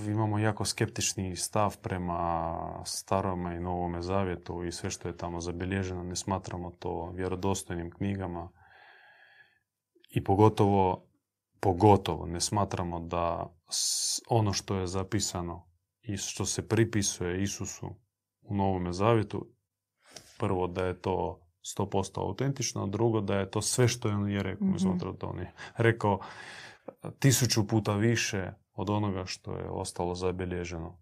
imamo 0.07 0.39
jako 0.39 0.65
skeptični 0.65 1.37
stav 1.37 1.77
prema 1.83 2.83
starome 2.85 3.57
i 3.57 3.61
novome 3.61 4.03
zavjetu 4.03 4.65
i 4.65 4.73
sve 4.73 4.91
što 4.91 5.09
je 5.09 5.17
tamo 5.17 5.41
zabilježeno. 5.41 6.03
Ne 6.03 6.17
smatramo 6.17 6.71
to 6.71 7.11
vjerodostojnim 7.15 7.91
knjigama 7.91 8.49
i 10.11 10.25
pogotovo, 10.25 11.07
pogotovo 11.61 12.27
ne 12.27 12.41
smatramo 12.41 13.01
da 13.01 13.55
ono 14.29 14.53
što 14.53 14.77
je 14.77 14.87
zapisano 14.87 15.67
i 16.03 16.17
što 16.17 16.45
se 16.45 16.69
pripisuje 16.69 17.43
Isusu 17.43 17.95
u 18.43 18.55
Novome 18.55 18.93
Zavjetu, 18.93 19.47
prvo 20.39 20.67
da 20.67 20.87
je 20.87 21.01
to 21.01 21.41
100% 21.79 22.21
autentično, 22.21 22.83
a 22.83 22.87
drugo 22.87 23.21
da 23.21 23.39
je 23.39 23.51
to 23.51 23.63
sve 23.63 23.89
što 23.89 24.09
on 24.09 24.31
je 24.31 24.43
rekao. 24.43 24.65
Mhm. 24.65 24.73
Mi 24.73 24.81
smatramo 24.81 25.13
da 25.13 25.27
on 25.27 25.39
je 25.39 25.53
rekao 25.77 26.21
tisuću 27.19 27.67
puta 27.67 27.95
više 27.95 28.53
od 28.75 28.91
onoga 28.91 29.27
što 29.27 29.57
je 29.57 29.69
ostalo 29.69 30.15
zabilježeno. 30.15 30.99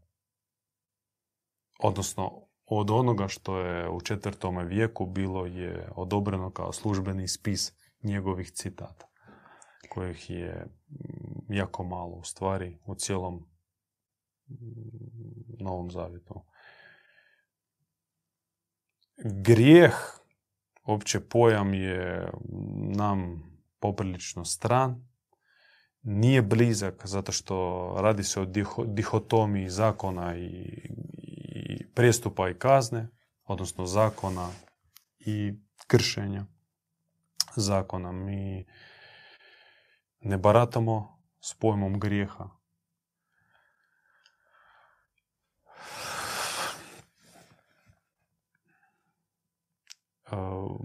Odnosno, 1.79 2.47
od 2.67 2.91
onoga 2.91 3.29
što 3.29 3.59
je 3.59 3.91
u 3.91 4.01
četvrtome 4.01 4.65
vijeku 4.65 5.07
bilo 5.07 5.47
je 5.47 5.89
odobreno 5.97 6.51
kao 6.51 6.73
službeni 6.73 7.29
spis 7.29 7.73
njegovih 8.03 8.51
citata, 8.51 9.09
kojih 9.89 10.31
je 10.31 10.67
mm, 10.89 11.53
jako 11.55 11.85
malo 11.85 12.13
u 12.13 12.25
stvari 12.25 12.79
u 12.85 12.95
cijelom 12.95 13.35
mm, 13.35 14.55
Novom 15.59 15.91
Zavjetu. 15.91 16.43
Grijeh, 19.25 19.95
opće 20.85 21.21
pojam 21.21 21.75
je 21.75 22.33
nam 22.97 23.43
poprilično 23.81 24.45
stran, 24.45 25.12
nije 26.03 26.43
blizak 26.43 27.07
zato 27.07 27.33
što 27.33 27.89
radi 27.99 28.25
se 28.25 28.41
o 28.41 28.45
diho- 28.45 28.95
dihotomiji 28.95 29.69
zakona 29.69 30.37
i, 30.37 30.47
i 31.49 31.87
prijestupa 31.95 32.49
i 32.49 32.55
kazne, 32.55 33.09
odnosno 33.45 33.87
zakona 33.87 34.49
i 35.19 35.53
kršenja 35.87 36.47
zakona. 37.57 38.13
Mi 38.13 38.67
ne 40.21 40.39
baratamo 40.39 41.23
s 41.41 41.55
pojmom 41.55 42.01
grijeha. 42.01 42.63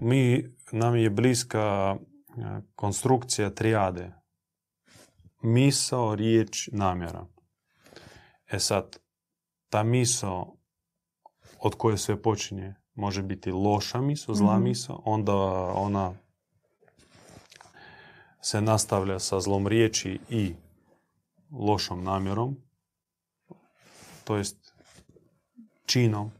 mi, 0.00 0.54
nam 0.72 0.96
je 0.96 1.10
bliska 1.10 1.96
konstrukcija 2.74 3.50
trijade. 3.50 4.12
Misao, 5.40 6.14
riječ, 6.14 6.68
namjera. 6.72 7.26
E 8.46 8.58
sad, 8.58 8.98
ta 9.68 9.82
misao 9.82 10.56
od 11.60 11.74
koje 11.74 11.98
sve 11.98 12.22
počinje 12.22 12.74
može 12.94 13.22
biti 13.22 13.50
loša 13.50 14.00
misao, 14.00 14.34
zla 14.34 14.58
mm 14.58 14.62
misao, 14.62 15.02
onda 15.04 15.34
ona 15.74 16.14
se 18.40 18.60
nastavlja 18.60 19.18
sa 19.18 19.40
zlom 19.40 19.66
riječi 19.66 20.20
i 20.28 20.54
lošom 21.50 22.04
namjerom, 22.04 22.56
to 24.24 24.36
jest 24.36 24.74
činom. 25.86 26.30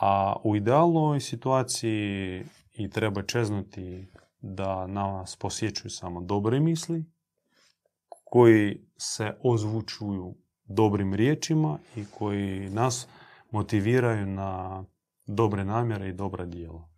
A 0.00 0.36
u 0.44 0.56
idealnoj 0.56 1.20
situaciji 1.20 2.44
i 2.72 2.90
treba 2.90 3.22
čeznuti 3.22 4.08
da 4.40 4.86
nas 4.86 5.36
posjećuju 5.36 5.90
samo 5.90 6.20
dobre 6.20 6.60
misli, 6.60 7.04
koji 8.36 8.80
se 8.96 9.34
ozvučuju 9.42 10.34
dobrim 10.64 11.14
riječima 11.14 11.78
i 11.96 12.04
koji 12.18 12.70
nas 12.70 13.08
motiviraju 13.50 14.26
na 14.26 14.84
dobre 15.26 15.64
namjere 15.64 16.08
i 16.08 16.12
dobra 16.12 16.44
djela. 16.44 16.88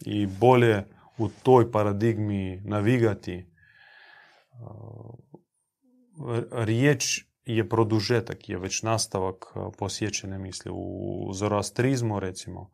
I 0.00 0.26
bolje 0.26 0.84
u 1.18 1.28
toj 1.28 1.72
paradigmi 1.72 2.60
navigati 2.64 3.50
riječ 6.52 7.24
je 7.44 7.68
produžetak, 7.68 8.48
je 8.48 8.58
već 8.58 8.82
nastavak 8.82 9.44
posjećene 9.78 10.38
misli. 10.38 10.70
U 10.74 11.30
zoroastrizmu, 11.32 12.20
recimo, 12.20 12.70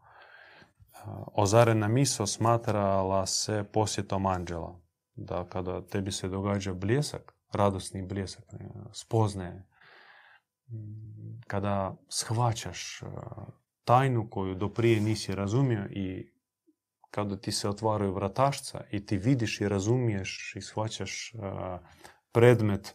ozarena 1.35 1.89
misao 1.89 2.27
smatrala 2.27 3.27
se 3.27 3.65
posjetom 3.73 4.27
anđela. 4.27 4.82
Da 5.15 5.49
kada 5.49 5.87
tebi 5.87 6.13
se 6.13 6.29
događa 6.29 6.75
bljesak, 6.75 7.35
radosni 7.53 8.03
bljesak, 8.03 8.45
spoznaje, 8.93 9.67
kada 11.47 11.97
shvaćaš 12.09 13.01
tajnu 13.85 14.29
koju 14.31 14.55
do 14.55 14.69
prije 14.69 15.01
nisi 15.01 15.35
razumio 15.35 15.87
i 15.91 16.33
kada 17.11 17.37
ti 17.37 17.53
se 17.53 17.69
otvaraju 17.69 18.15
vratašca 18.15 18.85
i 18.91 19.07
ti 19.07 19.17
vidiš 19.17 19.61
i 19.61 19.69
razumiješ 19.69 20.53
i 20.57 20.61
shvaćaš 20.61 21.33
predmet 22.33 22.95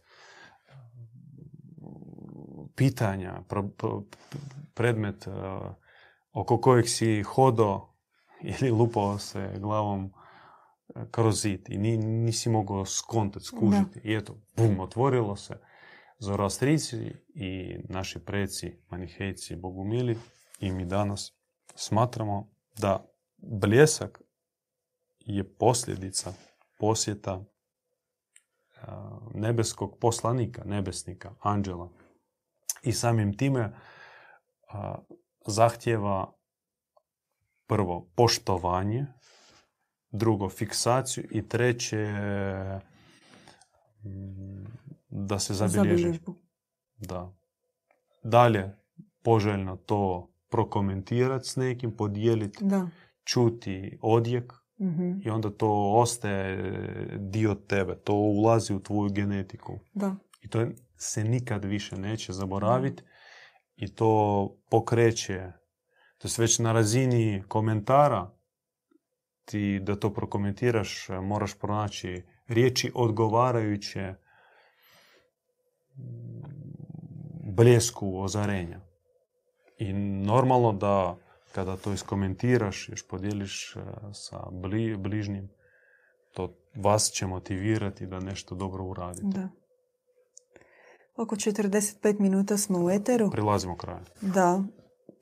pitanja, 2.76 3.42
predmet 4.74 5.28
oko 6.32 6.62
kojeg 6.62 6.90
si 6.90 7.24
hodo 7.24 7.94
ili 8.42 8.72
lupao 8.72 9.20
se 9.20 9.54
glavom 9.60 10.14
kroz 11.12 11.42
zid 11.42 11.70
i 11.70 11.78
nisi 11.78 12.50
mogao 12.50 12.86
skontati, 12.86 13.46
skužiti. 13.46 14.00
I 14.04 14.16
eto, 14.16 14.38
bum, 14.56 14.80
otvorilo 14.80 15.36
se. 15.36 15.60
Zoroastrici 16.20 17.16
i 17.34 17.78
naši 17.90 18.20
preci, 18.20 18.78
manihejci, 18.90 19.56
bogumili 19.56 20.18
i 20.60 20.72
mi 20.72 20.86
danas 20.86 21.34
smatramo 21.76 22.50
da 22.78 23.06
bljesak 23.38 24.22
je 25.20 25.54
posljedica 25.54 26.34
posjeta 26.80 27.44
nebeskog 29.34 29.98
poslanika, 30.00 30.64
nebesnika, 30.66 31.36
anđela. 31.40 31.90
I 32.84 32.92
samim 32.92 33.38
time 33.38 33.74
zahtjeva 35.48 36.34
prvo 37.68 38.10
poštovanje, 38.16 39.06
drugo 40.12 40.50
fiksaciju 40.50 41.28
i 41.32 41.48
treće 41.48 42.06
mm, 44.04 44.66
da 45.10 45.40
se 45.40 45.54
zabilježi. 45.54 46.20
Da. 46.98 47.34
Dalje 48.24 48.76
poželjno 49.24 49.76
to 49.76 50.32
prokomentirati 50.50 51.48
s 51.48 51.56
nekim, 51.56 51.98
podijeliti, 51.98 52.66
da. 52.66 52.90
čuti 53.24 53.98
odjek 54.02 54.54
mm 54.80 55.22
i 55.26 55.30
onda 55.30 55.50
to 55.50 55.94
ostaje 55.96 56.74
dio 57.20 57.56
tebe, 57.56 57.96
to 57.96 58.14
ulazi 58.14 58.74
u 58.74 58.80
tvoju 58.80 59.10
genetiku. 59.10 59.80
Da. 59.94 60.16
I 60.42 60.50
to 60.50 60.66
se 60.98 61.24
nikad 61.24 61.66
više 61.66 61.98
neće 61.98 62.34
zaboraviti 62.34 63.04
i 63.76 63.96
to 63.96 64.52
pokreće. 64.70 65.52
To 66.18 66.28
je 66.28 66.32
već 66.38 66.60
na 66.60 66.72
razini 66.72 67.44
komentara 67.48 68.37
ti 69.50 69.80
da 69.80 69.96
to 69.96 70.14
prokomentiraš 70.14 71.08
moraš 71.10 71.60
pronaći 71.60 72.24
riječi 72.48 72.92
odgovarajuće 72.96 74.14
bljesku 77.44 78.22
ozarenja. 78.22 78.80
I 79.78 79.94
normalno 79.94 80.74
da 80.74 81.18
kada 81.52 81.78
to 81.78 81.94
iskomentiraš, 81.94 82.90
još 82.90 83.08
podijeliš 83.08 83.76
e, 83.76 83.80
sa 84.14 84.40
bližnjim, 84.98 85.50
to 86.34 86.54
vas 86.76 87.12
će 87.12 87.28
motivirati 87.28 88.06
da 88.06 88.20
nešto 88.20 88.56
dobro 88.56 88.84
uradite. 88.84 89.28
Da. 89.28 89.50
Oko 91.16 91.36
45 91.36 92.20
minuta 92.20 92.58
smo 92.58 92.86
u 92.86 92.90
eteru. 92.90 93.32
Prilazimo 93.32 93.78
kraju. 93.78 94.06
Da, 94.22 94.64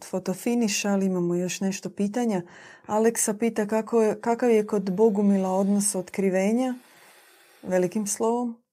fotofiniš, 0.10 0.86
ali 0.86 1.06
imamo 1.06 1.36
još 1.36 1.62
nešto 1.62 1.90
pitanja. 1.90 2.42
Aleksa 2.86 3.34
pita 3.34 3.68
kako 3.68 4.02
je, 4.02 4.22
kakav 4.22 4.50
je 4.50 4.68
kod 4.68 4.92
Bogumila 4.92 5.50
odnos 5.50 5.96
otkrivenja, 5.96 6.76
velikim 7.64 8.08
slovom, 8.08 8.66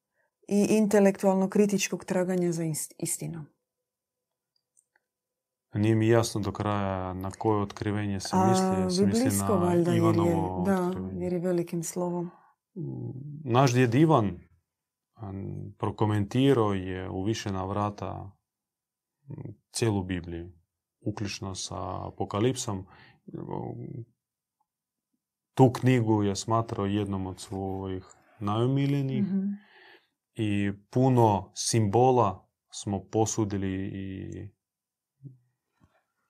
i 0.49 0.67
intelektualno 0.71 1.49
kritičkog 1.49 2.05
traganja 2.05 2.53
za 2.53 2.63
istinom. 2.99 3.47
Nije 5.75 5.95
mi 5.95 6.09
jasno 6.09 6.41
do 6.41 6.53
kraja 6.53 7.15
na 7.15 7.31
koje 7.31 7.63
otkrivenje 7.63 8.21
se 8.21 8.37
misli. 8.37 8.97
Se 8.97 9.07
misli 9.07 9.39
na 9.39 9.47
valjda, 9.47 9.95
Ivanovo 9.95 10.65
jer 10.67 10.75
je, 10.75 10.75
da, 10.75 11.21
jer 11.25 11.33
je 11.33 11.39
velikim 11.39 11.83
slovom. 11.83 12.31
Naš 13.45 13.73
djed 13.73 13.95
Ivan 13.95 14.41
prokomentirao 15.79 16.73
je 16.73 17.11
u 17.11 17.23
više 17.23 17.53
navrata 17.53 18.31
cijelu 19.73 20.03
Bibliju, 20.03 20.53
uključno 21.03 21.55
sa 21.55 22.07
apokalipsom. 22.07 22.87
Tu 25.55 25.73
knjigu 25.73 26.23
je 26.23 26.37
smatrao 26.37 26.87
jednom 26.87 27.27
od 27.27 27.41
svojih 27.41 28.05
najomiljenijih 28.41 29.25
mhm. 29.25 29.47
i 30.35 30.73
puno 30.91 31.53
simbola 31.55 32.49
smo 32.71 33.05
posudili 33.05 33.91
i 33.95 34.49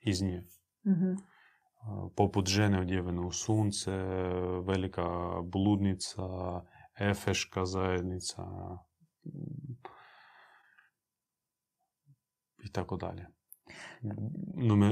iz 0.00 0.22
nje. 0.22 0.42
mm 0.84 1.32
Poput 2.16 2.48
žene 2.48 2.80
odjevene 2.80 3.20
u 3.20 3.30
sunce, 3.30 3.90
velika 4.66 5.04
bludnica, 5.44 6.22
efeška 6.98 7.64
zajednica 7.64 8.42
i 12.64 12.72
tako 12.72 12.96
dalje. 12.96 13.26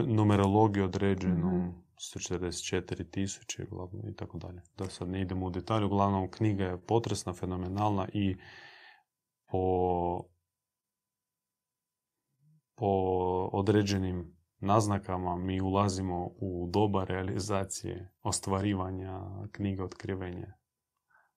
Numerologiju 0.07 0.85
određenu, 0.85 1.49
mm 1.49 1.91
144 2.01 3.11
tisuće 3.11 3.67
i 4.09 4.17
tako 4.17 4.39
dalje. 4.39 4.63
Da 4.79 4.89
sad 4.89 5.09
ne 5.09 5.21
idemo 5.21 5.47
u 5.47 5.51
detalju, 5.51 5.87
uglavnom 5.87 6.31
knjiga 6.31 6.65
je 6.65 6.81
potresna, 6.81 7.33
fenomenalna 7.33 8.09
i 8.13 8.37
po, 9.51 10.25
po 12.75 12.87
određenim 13.53 14.37
naznakama 14.59 15.37
mi 15.37 15.61
ulazimo 15.61 16.27
u 16.27 16.69
doba 16.71 17.05
realizacije 17.05 18.13
ostvarivanja 18.23 19.21
knjige 19.53 19.83
otkrivenja. 19.83 20.55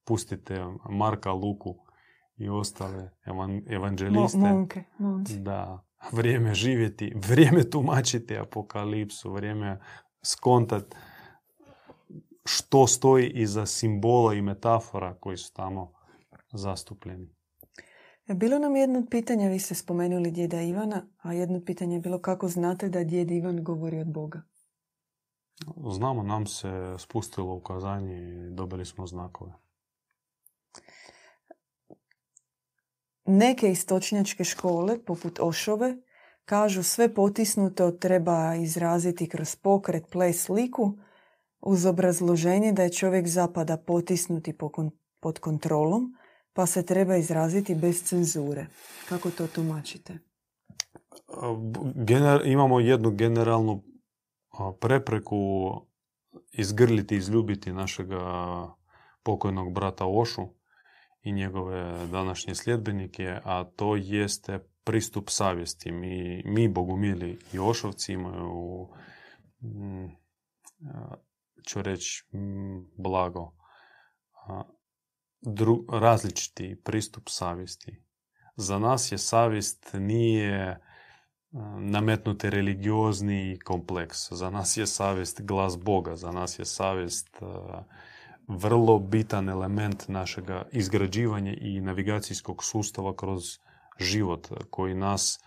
Pustite 0.05 0.65
Marka, 0.89 1.31
Luku 1.31 1.75
i 2.35 2.49
ostale 2.49 3.11
evanđeliste. 3.67 4.37
monke, 4.37 4.83
Da, 5.39 5.85
vrijeme 6.11 6.53
živjeti, 6.53 7.13
vrijeme 7.15 7.69
tumačiti 7.69 8.37
apokalipsu, 8.37 9.31
vrijeme 9.31 9.79
skontat 10.21 10.95
što 12.45 12.87
stoji 12.87 13.29
iza 13.29 13.65
simbola 13.65 14.33
i 14.33 14.41
metafora 14.41 15.13
koji 15.13 15.37
su 15.37 15.53
tamo 15.53 15.93
zastupljeni. 16.53 17.29
Bilo 18.27 18.59
nam 18.59 18.75
jedno 18.75 19.05
pitanje, 19.11 19.49
vi 19.49 19.59
ste 19.59 19.75
spomenuli 19.75 20.31
djeda 20.31 20.61
Ivana, 20.61 21.05
a 21.21 21.33
jedno 21.33 21.61
pitanje 21.65 21.95
je 21.95 21.99
bilo 21.99 22.19
kako 22.19 22.47
znate 22.47 22.89
da 22.89 23.03
djed 23.03 23.31
Ivan 23.31 23.63
govori 23.63 23.99
od 23.99 24.07
Boga? 24.07 24.41
Znamo, 25.91 26.23
nam 26.23 26.45
se 26.45 26.95
spustilo 26.97 27.55
ukazanje 27.55 28.17
i 28.17 28.49
dobili 28.49 28.85
smo 28.85 29.07
znakove. 29.07 29.53
Neke 33.25 33.71
istočnjačke 33.71 34.43
škole, 34.43 34.99
poput 35.05 35.39
Ošove, 35.39 35.95
Kažu 36.45 36.83
sve 36.83 37.13
potisnuto 37.13 37.91
treba 37.91 38.55
izraziti 38.55 39.29
kroz 39.29 39.55
pokret, 39.55 40.07
ples, 40.11 40.43
sliku 40.43 40.97
uz 41.61 41.85
obrazloženje 41.85 42.71
da 42.71 42.83
je 42.83 42.93
čovjek 42.93 43.27
zapada 43.27 43.77
potisnuti 43.77 44.57
pod 45.19 45.39
kontrolom 45.39 46.15
pa 46.53 46.65
se 46.65 46.85
treba 46.85 47.15
izraziti 47.15 47.75
bez 47.75 48.03
cenzure. 48.03 48.67
Kako 49.09 49.31
to 49.31 49.47
tumačite? 49.47 50.19
imamo 52.45 52.79
jednu 52.79 53.11
generalnu 53.11 53.83
prepreku 54.79 55.71
izgrliti, 56.51 57.15
izljubiti 57.15 57.73
našega 57.73 58.19
pokojnog 59.23 59.73
brata 59.73 60.05
Ošu 60.05 60.47
i 61.23 61.31
njegove 61.31 62.07
današnje 62.07 62.55
sljedbenike, 62.55 63.39
a 63.43 63.63
to 63.63 63.95
jeste 63.95 64.59
pristup 64.83 65.29
savjesti. 65.29 65.91
Mi, 65.91 66.43
mi 66.45 66.67
bogumili 66.67 67.39
i 67.53 67.59
Ošovci 67.59 68.13
imaju, 68.13 68.87
mm, 69.61 70.05
ću 71.67 71.81
reći, 71.81 72.37
mm, 72.37 72.91
blago, 72.97 73.51
različiti 75.91 76.81
pristup 76.83 77.23
savjesti. 77.27 78.03
Za 78.55 78.79
nas 78.79 79.11
je 79.11 79.17
savjest 79.17 79.89
nije 79.93 80.79
nametnuti 81.79 82.49
religiozni 82.49 83.59
kompleks. 83.65 84.31
Za 84.31 84.49
nas 84.49 84.77
je 84.77 84.87
savjest 84.87 85.41
glas 85.41 85.77
Boga, 85.77 86.15
za 86.15 86.31
nas 86.31 86.59
je 86.59 86.65
savjest 86.65 87.37
vrlo 88.47 88.99
bitan 88.99 89.49
element 89.49 90.07
našega 90.07 90.65
izgrađivanja 90.71 91.53
i 91.61 91.81
navigacijskog 91.81 92.63
sustava 92.63 93.15
kroz 93.15 93.43
život 93.99 94.47
koji 94.69 94.95
nas 94.95 95.39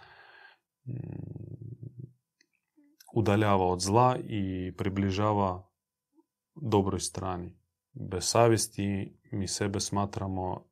mm, 0.87 0.93
udaljava 3.15 3.67
od 3.67 3.81
zla 3.81 4.17
i 4.25 4.73
približava 4.77 5.69
dobroj 6.55 7.01
strani. 7.01 7.59
Bez 7.93 8.25
savjesti 8.25 9.19
mi 9.33 9.49
sebe 9.49 9.81
smatramo 9.81 10.65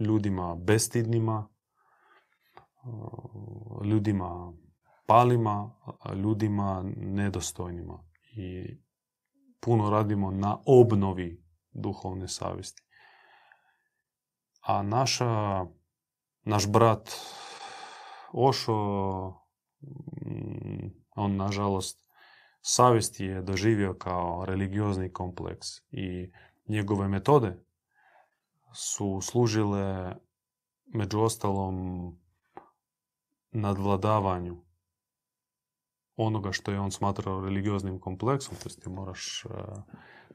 ljudima 0.00 0.54
bestidnima, 0.54 1.48
ljudima 3.84 4.52
palima, 5.06 5.74
ljudima 6.14 6.84
nedostojnima. 6.96 8.04
I 8.36 8.76
puno 9.60 9.90
radimo 9.90 10.30
na 10.30 10.58
obnovi 10.66 11.44
duhovne 11.72 12.28
savjesti. 12.28 12.82
A 14.60 14.82
naša, 14.82 15.64
naš 16.44 16.68
brat 16.68 17.10
Ošo, 18.32 18.74
mm, 20.26 20.90
on 21.16 21.36
nažalost 21.36 22.06
savjesti 22.60 23.24
je 23.24 23.42
doživio 23.42 23.94
kao 23.94 24.44
religiozni 24.46 25.12
kompleks 25.12 25.66
i 25.90 26.32
njegove 26.68 27.08
metode 27.08 27.64
su 28.74 29.20
služile 29.20 30.16
među 30.86 31.20
ostalom 31.20 31.76
nadvladavanju 33.50 34.65
onoga 36.16 36.52
što 36.52 36.72
je 36.72 36.80
on 36.80 36.90
smatrao 36.90 37.40
religioznim 37.40 38.00
kompleksom, 38.00 38.56
to 38.62 38.68
ti 38.68 38.88
moraš 38.88 39.44
e, 39.44 39.48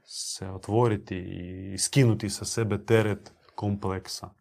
se 0.04 0.50
otvoriti 0.50 1.18
i 1.74 1.78
skinuti 1.78 2.30
sa 2.30 2.46
sebe 2.46 2.86
teret 2.86 3.34
kompleksa. 3.56 4.34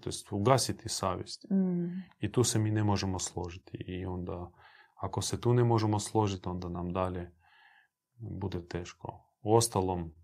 To 0.00 0.08
jest 0.08 0.32
ugasiti 0.32 0.88
savjest. 0.88 1.46
Mm. 1.50 2.02
I 2.20 2.32
tu 2.32 2.44
se 2.44 2.58
mi 2.58 2.70
ne 2.70 2.84
možemo 2.84 3.18
složiti. 3.18 3.78
I 3.86 4.06
onda, 4.06 4.50
ako 4.94 5.22
se 5.22 5.40
tu 5.40 5.54
ne 5.54 5.64
možemo 5.64 6.00
složiti, 6.00 6.48
onda 6.48 6.68
nam 6.68 6.92
dalje 6.92 7.32
bude 8.18 8.68
teško. 8.68 9.32
U 9.42 9.54
ostalom, 9.54 10.14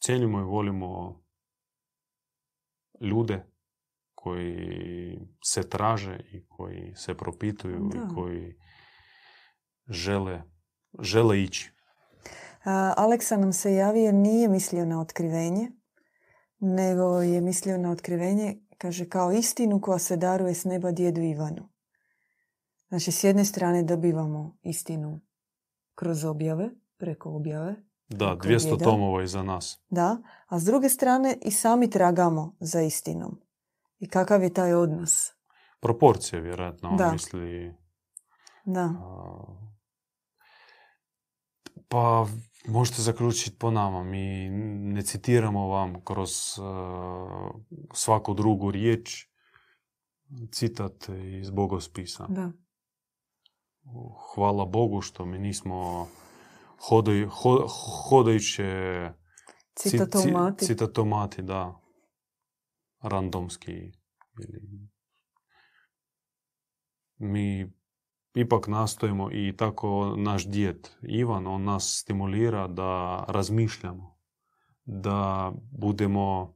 cijenimo 0.00 0.40
i 0.40 0.44
volimo 0.44 1.22
ljude 3.00 3.46
koji 4.14 5.18
se 5.44 5.68
traže 5.68 6.20
i 6.32 6.46
koji 6.46 6.92
se 6.94 7.14
propituju 7.14 7.90
i 7.94 8.14
koji 8.14 8.56
žele, 9.88 10.42
žele 11.00 11.42
ići. 11.42 11.72
Aleksa 12.96 13.36
nam 13.36 13.52
se 13.52 13.74
javio 13.74 14.12
nije 14.12 14.48
mislio 14.48 14.86
na 14.86 15.00
otkrivenje, 15.00 15.70
nego 16.58 17.22
je 17.22 17.40
mislio 17.40 17.78
na 17.78 17.90
otkrivenje, 17.90 18.56
kaže, 18.78 19.08
kao 19.08 19.32
istinu 19.32 19.80
koja 19.80 19.98
se 19.98 20.16
daruje 20.16 20.54
s 20.54 20.64
neba 20.64 20.90
djedu 20.90 21.20
Ivanu. 21.20 21.68
Znači, 22.88 23.12
s 23.12 23.24
jedne 23.24 23.44
strane 23.44 23.82
dobivamo 23.82 24.58
istinu 24.62 25.20
kroz 25.94 26.24
objave, 26.24 26.70
preko 26.96 27.30
objave. 27.30 27.74
Da, 28.08 28.36
200 28.36 28.84
tomova 28.84 29.22
iza 29.22 29.42
nas. 29.42 29.84
Da, 29.88 30.16
a 30.46 30.58
s 30.58 30.64
druge 30.64 30.88
strane 30.88 31.38
i 31.42 31.50
sami 31.50 31.90
tragamo 31.90 32.56
za 32.60 32.80
istinom. 32.80 33.40
I 33.98 34.08
kakav 34.08 34.42
je 34.42 34.54
taj 34.54 34.74
odnos? 34.74 35.32
Proporcije, 35.80 36.40
vjerojatno, 36.40 36.88
on 36.88 37.12
misli... 37.12 37.74
Da. 38.64 38.94
Pa 41.88 42.26
možete 42.66 43.02
zaključiti 43.02 43.58
po 43.58 43.70
nama. 43.70 44.02
Mi 44.04 44.50
ne 44.94 45.02
citiramo 45.02 45.66
vam 45.66 46.04
kroz 46.04 46.30
svaku 47.94 48.34
drugu 48.34 48.70
riječ 48.70 49.26
citat 50.50 51.08
iz 51.40 51.50
bogospisa. 51.50 52.26
Da. 52.28 52.52
Hvala 54.34 54.64
Bogu 54.64 55.00
što 55.00 55.26
mi 55.26 55.38
nismo 55.38 56.08
hodaj, 56.88 57.26
hodajuće 58.10 59.10
citatomati. 59.74 60.66
citatomati, 60.66 61.42
da 61.42 61.80
randomski. 63.02 63.92
Mi 67.18 67.72
ipak 68.34 68.68
nastojimo 68.68 69.28
i 69.32 69.54
tako 69.56 70.14
naš 70.16 70.46
djed 70.46 70.88
Ivan, 71.02 71.46
on 71.46 71.64
nas 71.64 71.98
stimulira 72.02 72.68
da 72.68 73.24
razmišljamo, 73.28 74.16
da 74.84 75.52
budemo 75.70 76.54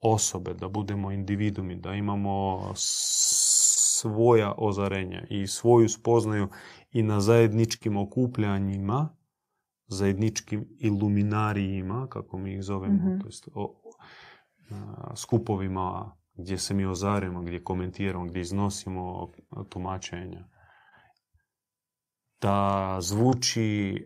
osobe, 0.00 0.54
da 0.54 0.68
budemo 0.68 1.12
individumi, 1.12 1.76
da 1.76 1.94
imamo 1.94 2.60
svoja 2.74 4.54
ozarenja 4.58 5.26
i 5.30 5.46
svoju 5.46 5.88
spoznaju 5.88 6.48
i 6.92 7.02
na 7.02 7.20
zajedničkim 7.20 7.96
okupljanjima, 7.96 9.08
zajedničkim 9.86 10.68
iluminarijima, 10.78 12.06
kako 12.10 12.38
mi 12.38 12.54
ih 12.54 12.62
zovemo, 12.62 12.94
mm 12.94 13.20
to 13.20 13.26
jest 13.26 13.48
o, 13.54 13.82
skupovima 15.14 16.16
gdje 16.36 16.58
se 16.58 16.74
mi 16.74 16.84
ozarimo, 16.86 17.42
gdje 17.42 17.64
komentiramo, 17.64 18.24
gdje 18.24 18.40
iznosimo 18.40 19.32
tumačenja. 19.68 20.48
Da 22.40 22.98
zvuči 23.00 23.96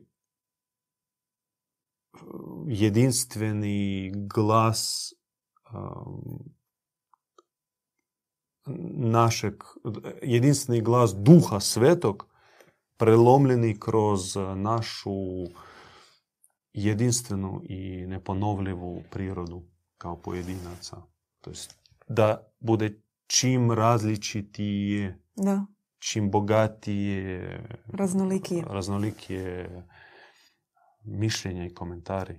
jedinstveni 2.66 4.12
glas 4.14 5.12
našeg, 8.96 9.54
jedinstveni 10.22 10.80
glas 10.80 11.14
duha 11.14 11.60
svetog 11.60 12.26
prelomljeni 12.96 13.80
kroz 13.80 14.36
našu 14.56 15.10
jedinstvenu 16.72 17.62
i 17.64 18.06
neponovljivu 18.06 19.02
prirodu 19.10 19.62
kao 19.98 20.16
pojedinaca. 20.16 21.02
To 21.40 21.50
jest 21.50 21.80
da 22.08 22.52
bude 22.60 23.02
čim 23.26 23.72
različitije, 23.72 25.22
da. 25.36 25.66
Čim 26.00 26.30
bogatije, 26.30 27.60
raznolikije. 27.92 28.64
raznolikije 28.68 29.70
mišljenja 31.04 31.66
i 31.66 31.74
komentari. 31.74 32.38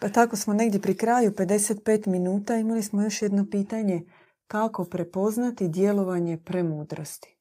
Pa 0.00 0.08
tako 0.08 0.36
smo 0.36 0.54
negdje 0.54 0.80
pri 0.80 0.96
kraju, 0.96 1.30
55 1.30 2.06
minuta, 2.06 2.56
imali 2.56 2.82
smo 2.82 3.02
još 3.02 3.22
jedno 3.22 3.46
pitanje. 3.50 4.02
Kako 4.46 4.84
prepoznati 4.84 5.68
djelovanje 5.68 6.38
premudrosti? 6.44 7.37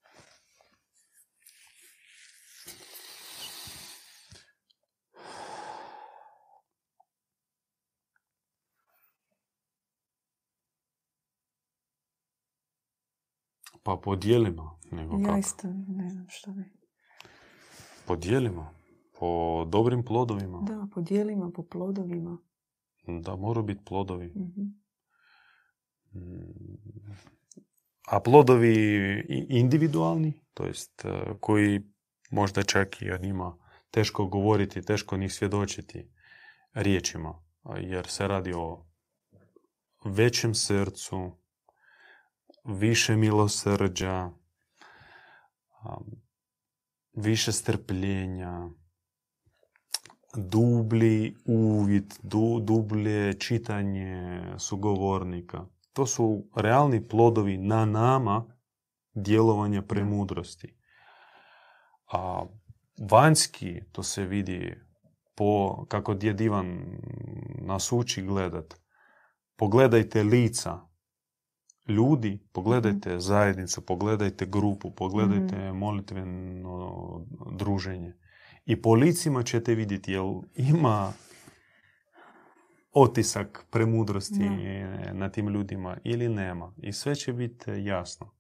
Pa 13.88 13.98
po 14.04 14.16
dijelima. 14.16 14.80
Nego 14.92 15.18
ja 15.18 15.38
isto 15.38 15.68
ne 15.88 16.10
znam 16.10 16.26
što 16.30 16.52
bi. 16.52 16.64
Po 18.08 18.16
dijelima. 18.16 18.74
Po 19.20 19.66
dobrim 19.66 20.06
plodovima. 20.06 20.62
Da, 20.62 20.88
po 20.94 21.02
dijelima, 21.02 21.52
po 21.56 21.64
plodovima. 21.64 22.38
Da, 23.08 23.36
moraju 23.36 23.64
biti 23.64 23.86
plodovi. 23.86 24.28
mm 24.28 24.88
a 28.08 28.20
plodovi 28.20 28.76
individualni, 29.50 30.34
to 30.54 30.66
jest 30.66 31.06
e, 31.06 31.10
koji 31.40 31.82
možda 32.32 32.64
čak 32.64 33.02
i 33.02 33.12
o 33.12 33.18
njima 33.18 33.58
teško 33.92 34.26
govoriti, 34.26 34.82
teško 34.82 35.18
njih 35.18 35.34
svjedočiti 35.34 36.12
riječima, 36.74 37.44
jer 37.80 38.08
se 38.08 38.28
radi 38.28 38.54
o 38.54 38.86
većem 40.06 40.56
srcu, 40.56 41.32
više 42.68 43.16
milosrđa, 43.16 44.30
više 47.14 47.52
strpljenja, 47.52 48.70
dublji 50.36 51.36
uvid, 51.46 52.14
du, 52.24 52.60
dublje 52.60 53.40
čitanje 53.40 54.42
sugovornika. 54.58 55.66
To 55.94 56.06
su 56.06 56.44
realni 56.56 57.08
plodovi 57.08 57.58
na 57.58 57.86
nama 57.86 58.46
djelovanja 59.14 59.82
premudrosti. 59.82 60.78
A 62.12 62.46
vanjski, 63.12 63.82
to 63.92 64.04
se 64.04 64.24
vidi 64.24 64.76
po, 65.36 65.86
kako 65.86 66.14
djed 66.14 66.42
Ivan 66.42 66.98
nas 67.62 67.92
uči 67.92 68.22
gledat. 68.22 68.74
Pogledajte 69.56 70.24
lica 70.24 70.87
ljudi, 71.88 72.40
pogledajte 72.52 73.10
mhm. 73.10 73.20
zajednicu, 73.20 73.86
pogledajte 73.86 74.46
grupu, 74.46 74.92
pogledajte 74.92 75.72
mm 75.72 75.78
molitveno 75.78 77.26
druženje. 77.52 78.14
I 78.66 78.82
po 78.82 78.94
licima 78.94 79.44
ćete 79.44 79.76
vidjeti 79.76 80.12
jel 80.12 80.42
ima 80.56 81.14
otisak 82.92 83.66
premudrosti 83.72 84.50
na 85.14 85.30
tim 85.30 85.48
ljudima 85.48 85.98
ili 86.04 86.30
nema. 86.30 86.74
I 86.78 86.94
sve 86.94 87.16
će 87.16 87.34
biti 87.34 87.72
jasno. 87.72 88.34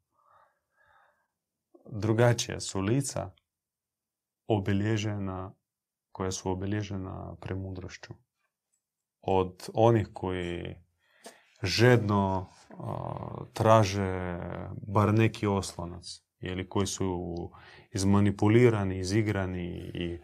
Drugačija 1.91 2.60
su 2.60 2.82
lica 2.82 3.32
obilježena, 4.48 5.54
koja 6.12 6.32
su 6.32 6.52
obilježena 6.52 7.36
premudrošću. 7.41 8.14
Od 9.22 9.70
onih 9.74 10.10
koji 10.14 10.76
žedno 11.64 12.49
traže 13.53 14.39
bar 14.88 15.14
neki 15.14 15.47
oslonac 15.47 16.05
ili 16.39 16.70
koji 16.70 16.88
su 16.88 17.49
izmanipulirani, 17.93 18.99
izigrani 18.99 19.91
i 19.93 20.20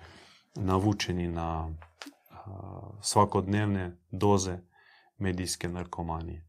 navučeni 0.56 1.28
na 1.28 1.70
svakodnevne 3.02 3.98
doze 4.12 4.60
medijske 5.18 5.70
narkomanije. 5.70 6.48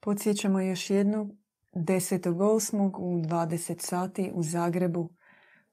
Podsjećamo 0.00 0.60
još 0.60 0.90
jednu 0.90 1.36
10.8. 1.74 2.92
u 2.98 3.22
20 3.22 3.80
sati 3.80 4.30
u 4.34 4.42
Zagrebu 4.42 5.10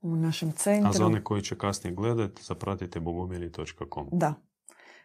u 0.02 0.16
našem 0.16 0.52
centru. 0.52 0.90
A 0.90 0.94
za 0.94 1.06
one 1.06 1.24
koji 1.24 1.42
će 1.42 1.58
kasnije 1.58 1.96
gledati, 1.96 2.44
zapratite 2.44 3.00
bogumili.com. 3.00 4.10
Da. 4.12 4.34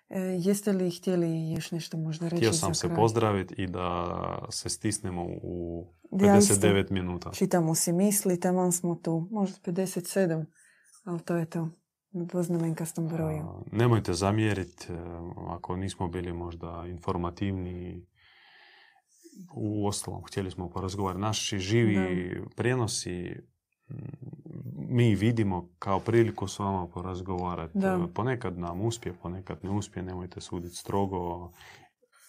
E, 0.09 0.21
jeste 0.21 0.73
li 0.73 0.91
htjeli 0.91 1.51
još 1.51 1.71
nešto 1.71 1.97
možda 1.97 2.29
reći? 2.29 2.37
Htio 2.37 2.53
sam 2.53 2.75
se 2.75 2.89
pozdraviti 2.95 3.55
i 3.59 3.67
da 3.67 4.47
se 4.51 4.69
stisnemo 4.69 5.25
u 5.43 5.87
59 6.13 6.91
minuta. 6.91 7.31
Čitamo 7.31 7.75
si 7.75 7.93
misli, 7.93 8.41
tamo 8.41 8.73
smo 8.73 8.95
tu. 8.95 9.29
Možda 9.31 9.59
57, 9.73 10.45
ali 11.05 11.21
to 11.21 11.37
je 11.37 11.47
to. 11.47 11.69
Po 12.33 12.43
znamenkastom 12.43 13.09
broju. 13.09 13.65
nemojte 13.73 14.13
zamjeriti 14.13 14.93
e, 14.93 14.97
ako 15.49 15.77
nismo 15.77 16.09
bili 16.09 16.33
možda 16.33 16.85
informativni. 16.89 18.07
U 19.55 19.87
ostalom, 19.87 20.25
htjeli 20.25 20.51
smo 20.51 20.71
porazgovarati. 20.71 21.21
Naši 21.21 21.59
živi 21.59 21.95
da. 21.95 22.51
prijenosi 22.57 23.37
mi 24.89 25.15
vidimo 25.15 25.69
kao 25.79 26.01
priliku 26.01 26.49
s 26.49 26.59
vama 26.59 26.87
porazgovarati. 26.87 27.79
Da. 27.79 28.09
Ponekad 28.15 28.59
nam 28.59 28.81
uspije, 28.81 29.15
ponekad 29.23 29.59
ne 29.63 29.71
uspije, 29.71 30.03
nemojte 30.03 30.41
suditi 30.41 30.77
strogo. 30.77 31.51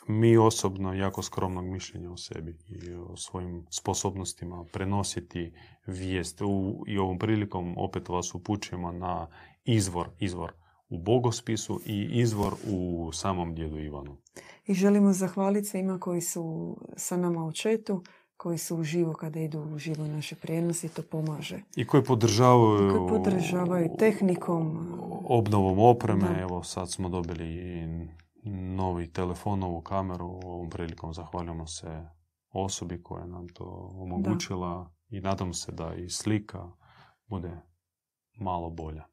Mi 0.07 0.37
osobno 0.37 0.93
jako 0.93 1.21
skromnog 1.21 1.65
mišljenja 1.65 2.11
o 2.11 2.17
sebi 2.17 2.57
i 2.67 2.93
o 2.93 3.15
svojim 3.15 3.65
sposobnostima 3.69 4.65
prenositi 4.71 5.53
vijest. 5.87 6.41
U, 6.41 6.83
I 6.87 6.97
ovom 6.97 7.19
prilikom 7.19 7.75
opet 7.77 8.09
vas 8.09 8.35
upućujemo 8.35 8.91
na 8.91 9.27
izvor, 9.65 10.09
izvor 10.19 10.51
u 10.89 10.97
bogospisu 10.97 11.81
i 11.85 12.09
izvor 12.11 12.53
u 12.67 13.09
samom 13.13 13.55
djedu 13.55 13.79
Ivanu. 13.79 14.17
I 14.67 14.73
želimo 14.73 15.13
zahvaliti 15.13 15.67
svima 15.67 15.99
koji 15.99 16.21
su 16.21 16.77
sa 16.97 17.17
nama 17.17 17.45
u 17.45 17.51
četu 17.51 18.03
koji 18.39 18.57
su 18.57 18.77
uživo 18.77 19.13
kada 19.13 19.39
idu 19.39 19.59
u 19.59 19.77
živo 19.77 20.07
naše 20.07 20.35
prijenose 20.35 20.89
to 20.89 21.01
pomaže. 21.01 21.59
I 21.75 21.87
koji 21.87 22.03
podržavaju, 22.03 22.89
koji 22.89 23.09
podržavaju 23.09 23.89
tehnikom. 23.99 24.87
Obnovom 25.23 25.79
opreme. 25.79 26.39
Evo 26.41 26.63
sad 26.63 26.91
smo 26.91 27.09
dobili 27.09 27.45
i 27.45 27.87
novi 28.51 29.11
telefon, 29.13 29.59
novu 29.59 29.81
kameru. 29.81 30.25
Ovom 30.25 30.69
prilikom 30.69 31.13
zahvaljujemo 31.13 31.67
se 31.67 32.07
osobi 32.51 33.03
koja 33.03 33.25
nam 33.25 33.47
to 33.49 33.91
omogućila 33.95 34.91
i 35.09 35.21
nadam 35.21 35.53
se 35.53 35.71
da 35.71 35.95
i 35.95 36.09
slika 36.09 36.71
bude 37.27 37.61
malo 38.37 38.69
bolja. 38.69 39.08